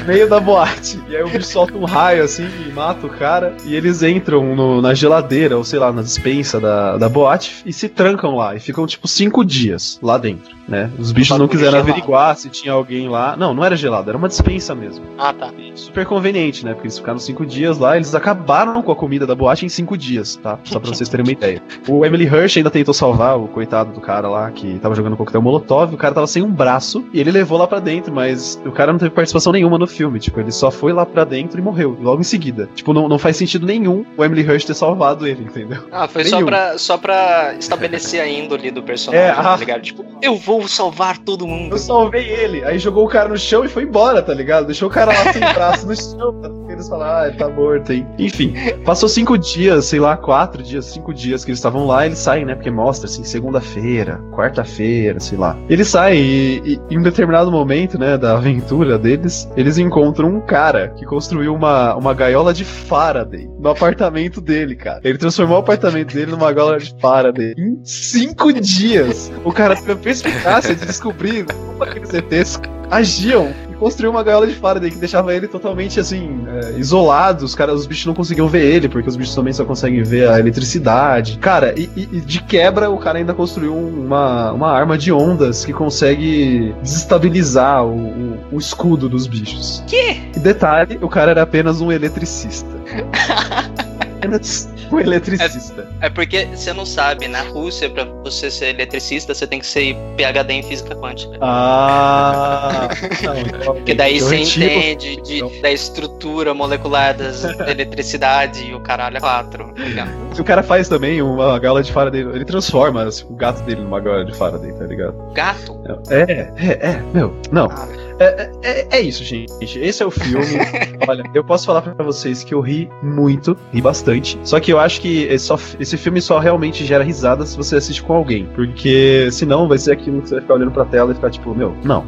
No 0.00 0.06
meio 0.06 0.28
da 0.28 0.38
boate. 0.40 1.00
E 1.08 1.16
aí 1.16 1.22
o 1.22 1.28
bicho 1.28 1.46
solta 1.46 1.76
um 1.76 1.84
raio 1.84 2.22
assim 2.24 2.46
e 2.66 2.72
mata 2.72 3.06
o 3.06 3.10
cara. 3.10 3.54
E 3.64 3.74
eles 3.74 4.02
entram 4.02 4.54
no- 4.54 4.80
na 4.82 4.94
geladeira, 4.94 5.56
ou 5.56 5.64
sei 5.64 5.78
lá, 5.78 5.92
na 5.92 6.02
dispensa 6.02 6.60
da, 6.60 6.96
da 6.96 7.08
boate 7.08 7.62
e 7.66 7.72
se 7.72 7.88
trancam 7.88 8.36
lá. 8.36 8.54
E 8.54 8.60
ficam 8.60 8.86
tipo 8.86 9.06
cinco 9.08 9.44
dias 9.44 9.98
lá 10.02 10.18
dentro, 10.18 10.54
né? 10.68 10.90
Os 10.98 11.12
bichos 11.12 11.36
não 11.38 11.48
quiseram 11.48 11.72
gelado. 11.72 11.90
averiguar 11.90 12.36
se 12.36 12.48
tinha 12.48 12.72
alguém 12.72 13.08
lá. 13.08 13.36
Não, 13.36 13.52
não 13.54 13.64
era 13.64 13.76
gelado, 13.76 14.08
era 14.10 14.16
uma 14.18 14.28
dispensa 14.28 14.74
mesmo. 14.74 15.04
Ah, 15.18 15.32
tá. 15.32 15.50
Super 15.74 16.06
conveniente, 16.06 16.64
né? 16.64 16.72
Porque 16.72 16.86
eles 16.86 16.98
ficaram 16.98 17.18
cinco 17.18 17.44
dias 17.46 17.78
lá, 17.78 17.96
eles 17.96 18.14
acabaram 18.14 18.82
com 18.82 18.92
a 18.92 18.96
comida 18.96 19.26
da 19.26 19.34
boate 19.34 19.66
em 19.66 19.68
cinco 19.68 19.96
dias, 19.96 20.36
tá? 20.36 20.58
Só 20.64 20.78
pra 20.78 20.90
vocês 20.90 21.08
terem 21.08 21.24
uma 21.24 21.32
ideia. 21.32 21.62
O 21.88 22.04
Emily 22.04 22.24
Hirsch 22.24 22.56
ainda 22.58 22.70
tentou 22.70 22.94
salvar 22.94 23.38
o 23.38 23.48
coitado 23.48 23.92
do 23.92 24.00
cara 24.00 24.28
lá 24.28 24.50
que 24.50 24.78
tava 24.78 24.94
jogando 24.94 25.16
coquetel 25.16 25.42
molotov, 25.42 25.94
o 25.94 25.98
cara 25.98 26.14
tava 26.14 26.26
sem 26.26 26.42
um 26.42 26.50
braço 26.50 27.04
e 27.12 27.20
ele 27.20 27.30
levou 27.30 27.58
lá 27.58 27.66
pra 27.66 27.78
dentro, 27.80 28.12
mas 28.12 28.60
o 28.64 28.72
cara 28.72 28.92
não 28.92 28.98
teve 28.98 29.10
participação 29.10 29.52
nenhuma 29.52 29.78
no 29.78 29.86
filme, 29.86 30.18
tipo, 30.18 30.38
ele 30.40 30.52
só 30.52 30.70
foi 30.70 30.92
lá 30.92 31.04
pra 31.04 31.24
dentro 31.24 31.58
e 31.58 31.62
morreu, 31.62 31.96
logo 32.00 32.20
em 32.20 32.24
seguida. 32.24 32.68
Tipo, 32.74 32.92
não, 32.92 33.08
não 33.08 33.18
faz 33.18 33.36
sentido 33.36 33.66
nenhum 33.66 34.04
o 34.16 34.24
Emily 34.24 34.42
Hirsch 34.42 34.64
ter 34.66 34.74
salvado 34.74 35.26
ele, 35.26 35.42
entendeu? 35.44 35.82
Ah, 35.90 36.06
foi 36.08 36.24
só 36.24 36.36
Nenhum. 36.36 36.46
pra, 36.48 36.78
só 36.78 36.96
pra 36.98 37.54
estabelecer 37.58 38.20
a 38.20 38.28
índole 38.28 38.70
do 38.70 38.82
personagem, 38.82 39.26
É, 39.26 39.32
tá 39.32 39.54
ah. 39.54 39.56
ligado? 39.56 39.82
Tipo, 39.82 40.04
eu 40.20 40.36
vou 40.36 40.51
salvar 40.68 41.18
todo 41.18 41.46
mundo. 41.46 41.74
Eu 41.74 41.78
salvei 41.78 42.28
ele, 42.28 42.64
aí 42.64 42.78
jogou 42.78 43.04
o 43.04 43.08
cara 43.08 43.28
no 43.28 43.38
chão 43.38 43.64
e 43.64 43.68
foi 43.68 43.84
embora, 43.84 44.22
tá 44.22 44.34
ligado? 44.34 44.66
Deixou 44.66 44.88
o 44.88 44.92
cara 44.92 45.12
lá 45.12 45.32
sem 45.32 45.40
braço 45.40 45.86
no 45.86 45.96
chão, 45.96 46.62
eles 46.72 46.88
falar, 46.88 47.22
ah, 47.22 47.28
ele 47.28 47.36
tá 47.36 47.48
morto, 47.48 47.92
hein? 47.92 48.06
Enfim, 48.18 48.54
passou 48.84 49.08
cinco 49.08 49.36
dias, 49.38 49.86
sei 49.86 50.00
lá, 50.00 50.16
quatro 50.16 50.62
dias, 50.62 50.86
cinco 50.86 51.12
dias 51.12 51.44
que 51.44 51.50
eles 51.50 51.58
estavam 51.58 51.86
lá, 51.86 52.06
eles 52.06 52.18
saem, 52.18 52.44
né? 52.44 52.54
Porque 52.54 52.70
mostra 52.70 53.08
assim, 53.08 53.24
segunda-feira, 53.24 54.20
quarta-feira, 54.32 55.20
sei 55.20 55.38
lá. 55.38 55.56
Eles 55.68 55.88
saem 55.88 56.20
e, 56.20 56.62
e 56.64 56.94
em 56.94 56.98
um 56.98 57.02
determinado 57.02 57.50
momento, 57.50 57.98
né, 57.98 58.16
da 58.16 58.36
aventura 58.36 58.98
deles, 58.98 59.48
eles 59.56 59.78
encontram 59.78 60.28
um 60.28 60.40
cara 60.40 60.88
que 60.88 61.04
construiu 61.04 61.54
uma, 61.54 61.94
uma 61.94 62.14
gaiola 62.14 62.52
de 62.52 62.64
Faraday 62.64 63.48
no 63.58 63.68
apartamento 63.68 64.40
dele, 64.40 64.74
cara. 64.74 65.00
Ele 65.04 65.18
transformou 65.18 65.56
o 65.56 65.60
apartamento 65.60 66.14
dele 66.14 66.32
numa 66.32 66.52
gaiola 66.52 66.78
de 66.78 66.94
Faraday 67.00 67.54
em 67.56 67.80
cinco 67.84 68.52
dias. 68.52 69.30
O 69.44 69.52
cara 69.52 69.76
teve 69.76 69.96
a 70.44 70.60
perspicácia 70.60 70.74
de 70.74 70.86
descobrir 70.86 71.44
como 71.46 71.82
aqueles 71.84 72.12
ETs 72.12 72.60
agiam 72.90 73.52
e 73.70 73.74
construiu 73.74 74.10
uma 74.10 74.22
gaiola 74.22 74.46
de 74.46 74.54
Faraday 74.54 74.90
que 74.90 74.98
deixava 74.98 75.34
ele 75.34 75.48
totalmente 75.48 75.98
assim, 75.98 76.44
é, 76.46 76.78
isolado. 76.78 77.44
Os 77.44 77.54
caras, 77.54 77.80
os 77.80 77.86
bichos 77.86 78.04
não 78.06 78.14
conseguiam 78.14 78.46
ver 78.48 78.62
ele, 78.64 78.88
porque 78.88 79.08
os 79.08 79.16
bichos 79.16 79.34
também 79.34 79.52
só 79.52 79.64
conseguem 79.64 80.02
ver 80.02 80.28
a 80.28 80.38
eletricidade. 80.38 81.38
Cara, 81.38 81.74
e, 81.78 81.88
e- 81.96 82.08
e 82.12 82.20
de 82.20 82.42
quebra 82.42 82.90
o 82.90 82.98
cara 82.98 83.18
ainda 83.18 83.32
construiu 83.32 83.74
uma, 83.74 84.52
uma 84.52 84.70
arma 84.70 84.98
de 84.98 85.10
ondas 85.10 85.64
que 85.64 85.72
consegue 85.72 86.74
desestabilizar 86.82 87.84
o, 87.84 87.96
o- 87.96 88.38
o 88.52 88.58
escudo 88.58 89.08
dos 89.08 89.26
bichos. 89.26 89.82
Que? 89.86 90.20
E 90.36 90.38
detalhe, 90.38 90.98
o 91.00 91.08
cara 91.08 91.30
era 91.30 91.42
apenas 91.42 91.80
um 91.80 91.90
eletricista. 91.90 92.70
apenas 94.22 94.68
um 94.90 95.00
eletricista. 95.00 95.86
É 96.00 96.08
porque 96.08 96.46
você 96.46 96.72
não 96.72 96.86
sabe, 96.86 97.26
na 97.26 97.42
Rússia, 97.42 97.90
pra 97.90 98.04
você 98.22 98.50
ser 98.50 98.66
eletricista, 98.74 99.34
você 99.34 99.46
tem 99.46 99.58
que 99.58 99.66
ser 99.66 99.96
PhD 100.16 100.52
em 100.54 100.62
física 100.62 100.94
quântica. 100.94 101.36
Ah, 101.40 102.88
não, 103.22 103.38
então, 103.38 103.74
Porque 103.74 103.94
daí 103.94 104.20
você 104.20 104.36
retiro- 104.36 104.64
entende 104.66 105.16
de, 105.22 105.60
da 105.60 105.70
estrutura 105.72 106.54
molecular 106.54 107.16
das 107.16 107.42
da 107.42 107.70
eletricidade 107.70 108.64
e 108.64 108.74
o 108.74 108.80
caralho 108.80 109.16
é 109.16 109.20
quatro. 109.20 109.72
ligado? 109.76 110.10
O 110.38 110.44
cara 110.44 110.62
faz 110.62 110.88
também 110.88 111.20
uma 111.20 111.58
gaiola 111.58 111.82
de 111.82 111.92
Faraday. 111.92 112.20
Ele 112.22 112.44
transforma 112.44 113.02
assim, 113.04 113.24
o 113.28 113.34
gato 113.34 113.62
dele 113.64 113.80
numa 113.82 114.00
gaiola 114.00 114.24
de 114.24 114.34
Faraday, 114.36 114.72
tá 114.72 114.84
ligado? 114.84 115.14
Gato? 115.34 115.80
É, 116.10 116.52
é, 116.56 116.90
é, 116.90 117.02
meu, 117.12 117.34
não. 117.50 117.66
Ah, 117.70 117.88
É, 118.22 118.50
é, 118.62 118.86
é 118.90 119.00
isso, 119.00 119.24
gente. 119.24 119.52
Esse 119.60 120.02
é 120.02 120.06
o 120.06 120.10
filme. 120.10 120.44
Olha, 121.08 121.24
eu 121.34 121.42
posso 121.42 121.66
falar 121.66 121.82
pra 121.82 122.04
vocês 122.04 122.44
que 122.44 122.54
eu 122.54 122.60
ri 122.60 122.88
muito, 123.02 123.56
ri 123.72 123.80
bastante. 123.80 124.38
Só 124.44 124.60
que 124.60 124.72
eu 124.72 124.78
acho 124.78 125.00
que 125.00 125.24
esse, 125.24 125.46
só, 125.46 125.58
esse 125.80 125.96
filme 125.96 126.20
só 126.20 126.38
realmente 126.38 126.84
gera 126.84 127.02
risada 127.02 127.44
se 127.44 127.56
você 127.56 127.76
assiste 127.76 128.02
com 128.02 128.14
alguém. 128.14 128.46
Porque 128.54 129.28
senão 129.32 129.66
vai 129.68 129.78
ser 129.78 129.92
aquilo 129.92 130.22
que 130.22 130.28
você 130.28 130.36
vai 130.36 130.42
ficar 130.42 130.54
olhando 130.54 130.70
pra 130.70 130.84
tela 130.84 131.12
e 131.12 131.14
ficar 131.14 131.30
tipo, 131.30 131.54
meu, 131.54 131.76
não. 131.84 132.04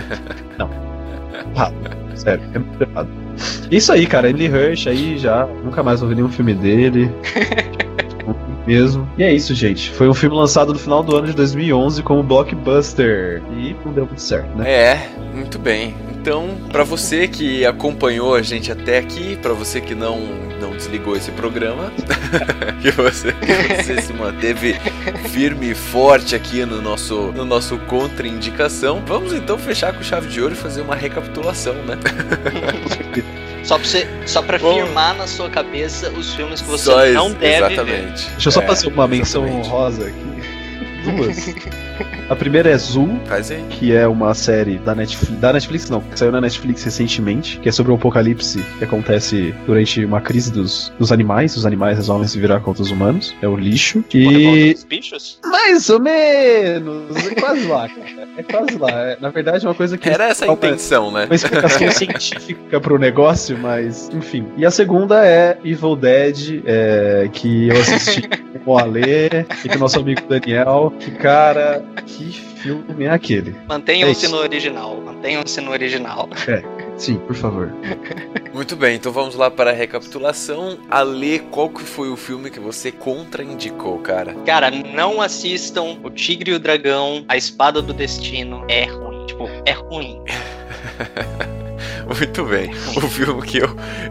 Não. 0.58 0.68
Ah, 1.56 1.72
sério, 2.14 2.42
é 2.54 2.58
muito 2.58 2.82
errado. 2.82 3.08
Isso 3.70 3.92
aí, 3.92 4.06
cara, 4.06 4.28
Emily 4.28 4.46
Hirsch 4.46 4.86
aí 4.86 5.18
já. 5.18 5.46
Nunca 5.64 5.82
mais 5.82 6.00
vou 6.00 6.08
ver 6.08 6.16
nenhum 6.16 6.28
filme 6.28 6.54
dele. 6.54 7.10
mesmo. 8.70 9.10
E 9.18 9.24
é 9.24 9.32
isso, 9.32 9.52
gente. 9.52 9.90
Foi 9.90 10.08
um 10.08 10.14
filme 10.14 10.36
lançado 10.36 10.72
no 10.72 10.78
final 10.78 11.02
do 11.02 11.16
ano 11.16 11.26
de 11.26 11.32
2011 11.34 12.02
como 12.04 12.22
blockbuster. 12.22 13.42
E 13.56 13.74
não 13.84 13.92
deu 13.92 14.06
muito 14.06 14.22
certo, 14.22 14.56
né? 14.56 14.70
É, 14.70 15.08
muito 15.34 15.58
bem. 15.58 15.94
Então, 16.12 16.50
para 16.70 16.84
você 16.84 17.26
que 17.26 17.64
acompanhou 17.64 18.34
a 18.34 18.42
gente 18.42 18.70
até 18.70 18.98
aqui, 18.98 19.36
para 19.36 19.52
você 19.54 19.80
que 19.80 19.94
não 19.94 20.20
não 20.60 20.76
desligou 20.76 21.16
esse 21.16 21.30
programa, 21.30 21.90
que 22.82 22.90
você, 22.90 23.34
você 23.82 24.02
se 24.02 24.12
manteve 24.12 24.74
firme 25.30 25.70
e 25.70 25.74
forte 25.74 26.36
aqui 26.36 26.66
no 26.66 26.82
nosso 26.82 27.32
no 27.32 27.46
nosso 27.46 27.78
contraindicação, 27.78 29.02
vamos 29.06 29.32
então 29.32 29.56
fechar 29.56 29.94
com 29.94 30.02
chave 30.02 30.28
de 30.28 30.42
ouro 30.42 30.52
e 30.52 30.56
fazer 30.56 30.82
uma 30.82 30.94
recapitulação, 30.94 31.74
né? 31.74 31.98
Só 33.70 33.78
pra, 33.78 33.86
você, 33.86 34.08
só 34.26 34.42
pra 34.42 34.58
firmar 34.58 35.14
na 35.14 35.28
sua 35.28 35.48
cabeça 35.48 36.10
os 36.10 36.34
filmes 36.34 36.60
que 36.60 36.66
você 36.66 37.12
não 37.12 37.30
deve 37.32 37.74
exatamente. 37.74 38.24
ver. 38.24 38.30
Deixa 38.32 38.48
eu 38.48 38.52
só 38.52 38.62
É, 38.62 38.66
fazer 38.66 38.88
uma 38.88 39.06
menção 39.06 39.44
exatamente. 39.44 39.68
honrosa 39.68 40.06
aqui. 40.08 41.04
Duas. 41.04 41.54
A 42.28 42.36
primeira 42.36 42.70
é 42.70 42.78
Zoom, 42.78 43.18
Faz 43.26 43.50
aí. 43.50 43.62
que 43.70 43.92
é 43.94 44.06
uma 44.06 44.34
série 44.34 44.78
da 44.78 44.94
Netflix, 44.94 45.40
da 45.40 45.52
Netflix 45.52 45.90
não, 45.90 46.00
que 46.00 46.18
saiu 46.18 46.30
na 46.32 46.40
Netflix 46.40 46.84
recentemente, 46.84 47.58
que 47.58 47.68
é 47.68 47.72
sobre 47.72 47.90
o 47.92 47.96
apocalipse 47.96 48.62
que 48.78 48.84
acontece 48.84 49.54
durante 49.66 50.04
uma 50.04 50.20
crise 50.20 50.52
dos, 50.52 50.92
dos 50.98 51.10
animais, 51.12 51.56
os 51.56 51.66
animais 51.66 51.96
resolvem 51.96 52.28
se 52.28 52.38
virar 52.38 52.60
contra 52.60 52.82
os 52.82 52.90
humanos, 52.90 53.34
é 53.42 53.48
o 53.48 53.56
lixo. 53.56 54.04
E 54.14 54.72
Os 54.76 54.84
bichos? 54.84 55.38
mais 55.44 55.90
ou 55.90 56.00
menos, 56.00 57.16
é 57.26 57.34
quase 57.34 57.66
lá, 57.66 57.88
cara. 57.88 58.28
É 58.36 58.42
quase 58.42 58.78
lá. 58.78 58.90
É, 58.90 59.18
na 59.20 59.30
verdade 59.30 59.64
é 59.66 59.68
uma 59.68 59.74
coisa 59.74 59.98
que 59.98 60.08
Era 60.08 60.28
essa 60.28 60.44
a 60.44 60.48
uma- 60.48 60.54
intenção, 60.54 61.10
né? 61.10 61.24
uma 61.26 61.34
explicação 61.34 61.90
científica 61.90 62.80
pro 62.80 62.98
negócio, 62.98 63.58
mas 63.58 64.08
enfim. 64.14 64.46
E 64.56 64.64
a 64.64 64.70
segunda 64.70 65.26
é 65.26 65.58
Evil 65.64 65.96
Dead, 65.96 66.62
é, 66.64 67.28
que 67.32 67.68
eu 67.68 67.80
assisti 67.80 68.22
com 68.64 68.72
o 68.72 68.78
Ale 68.78 69.00
e 69.64 69.68
com 69.68 69.76
o 69.76 69.78
nosso 69.78 69.98
amigo 69.98 70.22
Daniel. 70.28 70.92
Que 71.00 71.10
cara, 71.12 71.82
que 72.06 72.32
filme 72.32 73.04
é 73.04 73.10
aquele? 73.10 73.50
É 73.50 73.54
Mantenham-se 73.68 74.26
isso. 74.26 74.34
no 74.34 74.40
original. 74.40 75.00
Mantenham-se 75.00 75.60
no 75.60 75.70
original. 75.70 76.28
É, 76.46 76.62
sim, 76.96 77.16
por 77.18 77.34
favor. 77.34 77.72
Muito 78.54 78.76
bem, 78.76 78.96
então 78.96 79.12
vamos 79.12 79.34
lá 79.34 79.50
para 79.50 79.70
a 79.70 79.74
recapitulação. 79.74 80.78
Ale, 80.90 81.40
qual 81.50 81.68
que 81.68 81.82
foi 81.82 82.10
o 82.10 82.16
filme 82.16 82.50
que 82.50 82.60
você 82.60 82.90
contraindicou, 82.92 83.98
cara? 83.98 84.34
Cara, 84.46 84.70
não 84.70 85.20
assistam 85.20 85.98
O 86.02 86.10
Tigre 86.10 86.50
e 86.52 86.54
o 86.54 86.58
Dragão, 86.58 87.24
A 87.28 87.36
Espada 87.36 87.80
do 87.80 87.92
Destino. 87.92 88.64
É 88.68 88.84
ruim. 88.84 89.26
Tipo, 89.26 89.48
é 89.64 89.72
ruim. 89.72 90.22
Muito 92.16 92.44
bem. 92.44 92.70
O 92.96 93.00
filme 93.08 93.42
que 93.42 93.58
eu, 93.58 93.68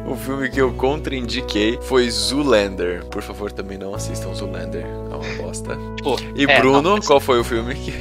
o 0.08 0.16
filme 0.16 0.50
que 0.50 0.60
eu 0.62 0.72
contraindiquei 0.74 1.78
foi 1.82 2.10
Zoolander. 2.10 3.06
Por 3.06 3.22
favor, 3.22 3.52
também 3.52 3.78
não 3.78 3.94
assistam 3.94 4.34
Zoolander. 4.34 4.86
É 4.86 5.16
uma 5.16 5.44
bosta. 5.44 5.78
Tipo, 5.98 6.16
E 6.36 6.46
é, 6.46 6.60
Bruno, 6.60 6.82
não, 6.82 7.02
qual 7.02 7.20
foi 7.20 7.40
o 7.40 7.44
filme 7.44 7.76
que 7.76 7.92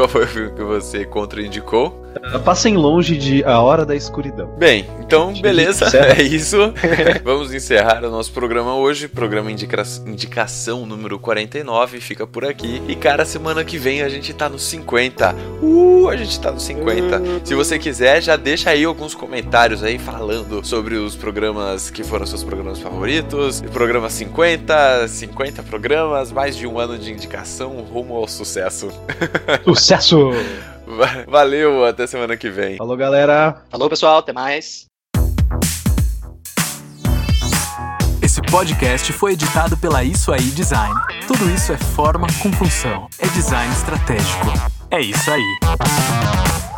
qual 0.00 0.08
foi 0.08 0.24
o 0.24 0.26
filme 0.26 0.50
que 0.52 0.62
você 0.62 1.04
contraindicou? 1.04 2.00
Passem 2.42 2.74
longe 2.74 3.16
de 3.16 3.44
A 3.44 3.60
Hora 3.60 3.84
da 3.84 3.94
Escuridão. 3.94 4.48
Bem, 4.58 4.88
então 4.98 5.32
beleza, 5.40 5.86
é 5.96 6.22
isso. 6.22 6.56
Vamos 7.22 7.52
encerrar 7.52 8.02
o 8.04 8.10
nosso 8.10 8.32
programa 8.32 8.74
hoje. 8.74 9.06
Programa 9.06 9.52
indica 9.52 9.82
indicação 10.06 10.86
número 10.86 11.18
49 11.18 12.00
fica 12.00 12.26
por 12.26 12.46
aqui. 12.46 12.82
E 12.88 12.96
cara, 12.96 13.26
semana 13.26 13.62
que 13.62 13.76
vem 13.76 14.00
a 14.02 14.08
gente 14.08 14.32
tá 14.32 14.48
no 14.48 14.58
50. 14.58 15.36
Uh, 15.62 16.08
a 16.08 16.16
gente 16.16 16.40
tá 16.40 16.50
no 16.50 16.58
50. 16.58 17.44
Se 17.44 17.54
você 17.54 17.78
quiser, 17.78 18.22
já 18.22 18.36
deixa 18.36 18.70
aí 18.70 18.84
alguns 18.84 19.14
comentários 19.14 19.84
aí 19.84 19.98
falando 19.98 20.64
sobre 20.66 20.96
os 20.96 21.14
programas 21.14 21.90
que 21.90 22.02
foram 22.02 22.24
seus 22.24 22.42
programas 22.42 22.78
favoritos. 22.78 23.60
Programa 23.72 24.08
50, 24.08 25.06
50 25.08 25.62
programas, 25.62 26.32
mais 26.32 26.56
de 26.56 26.66
um 26.66 26.78
ano 26.78 26.98
de 26.98 27.12
indicação 27.12 27.76
rumo 27.82 28.16
ao 28.16 28.26
sucesso. 28.26 28.88
Sucesso! 29.64 29.89
Va- 30.86 31.24
Valeu, 31.28 31.84
até 31.84 32.06
semana 32.06 32.36
que 32.36 32.48
vem. 32.50 32.76
Falou, 32.76 32.96
galera. 32.96 33.62
Falou, 33.70 33.88
pessoal. 33.88 34.18
Até 34.18 34.32
mais. 34.32 34.86
Esse 38.22 38.40
podcast 38.42 39.12
foi 39.12 39.32
editado 39.32 39.76
pela 39.76 40.04
Isso 40.04 40.32
Aí 40.32 40.42
Design. 40.50 40.94
Tudo 41.26 41.50
isso 41.50 41.72
é 41.72 41.76
forma 41.76 42.26
com 42.40 42.52
função. 42.52 43.08
É 43.18 43.26
design 43.28 43.72
estratégico. 43.72 44.46
É 44.90 45.00
isso 45.00 45.30
aí. 45.30 46.69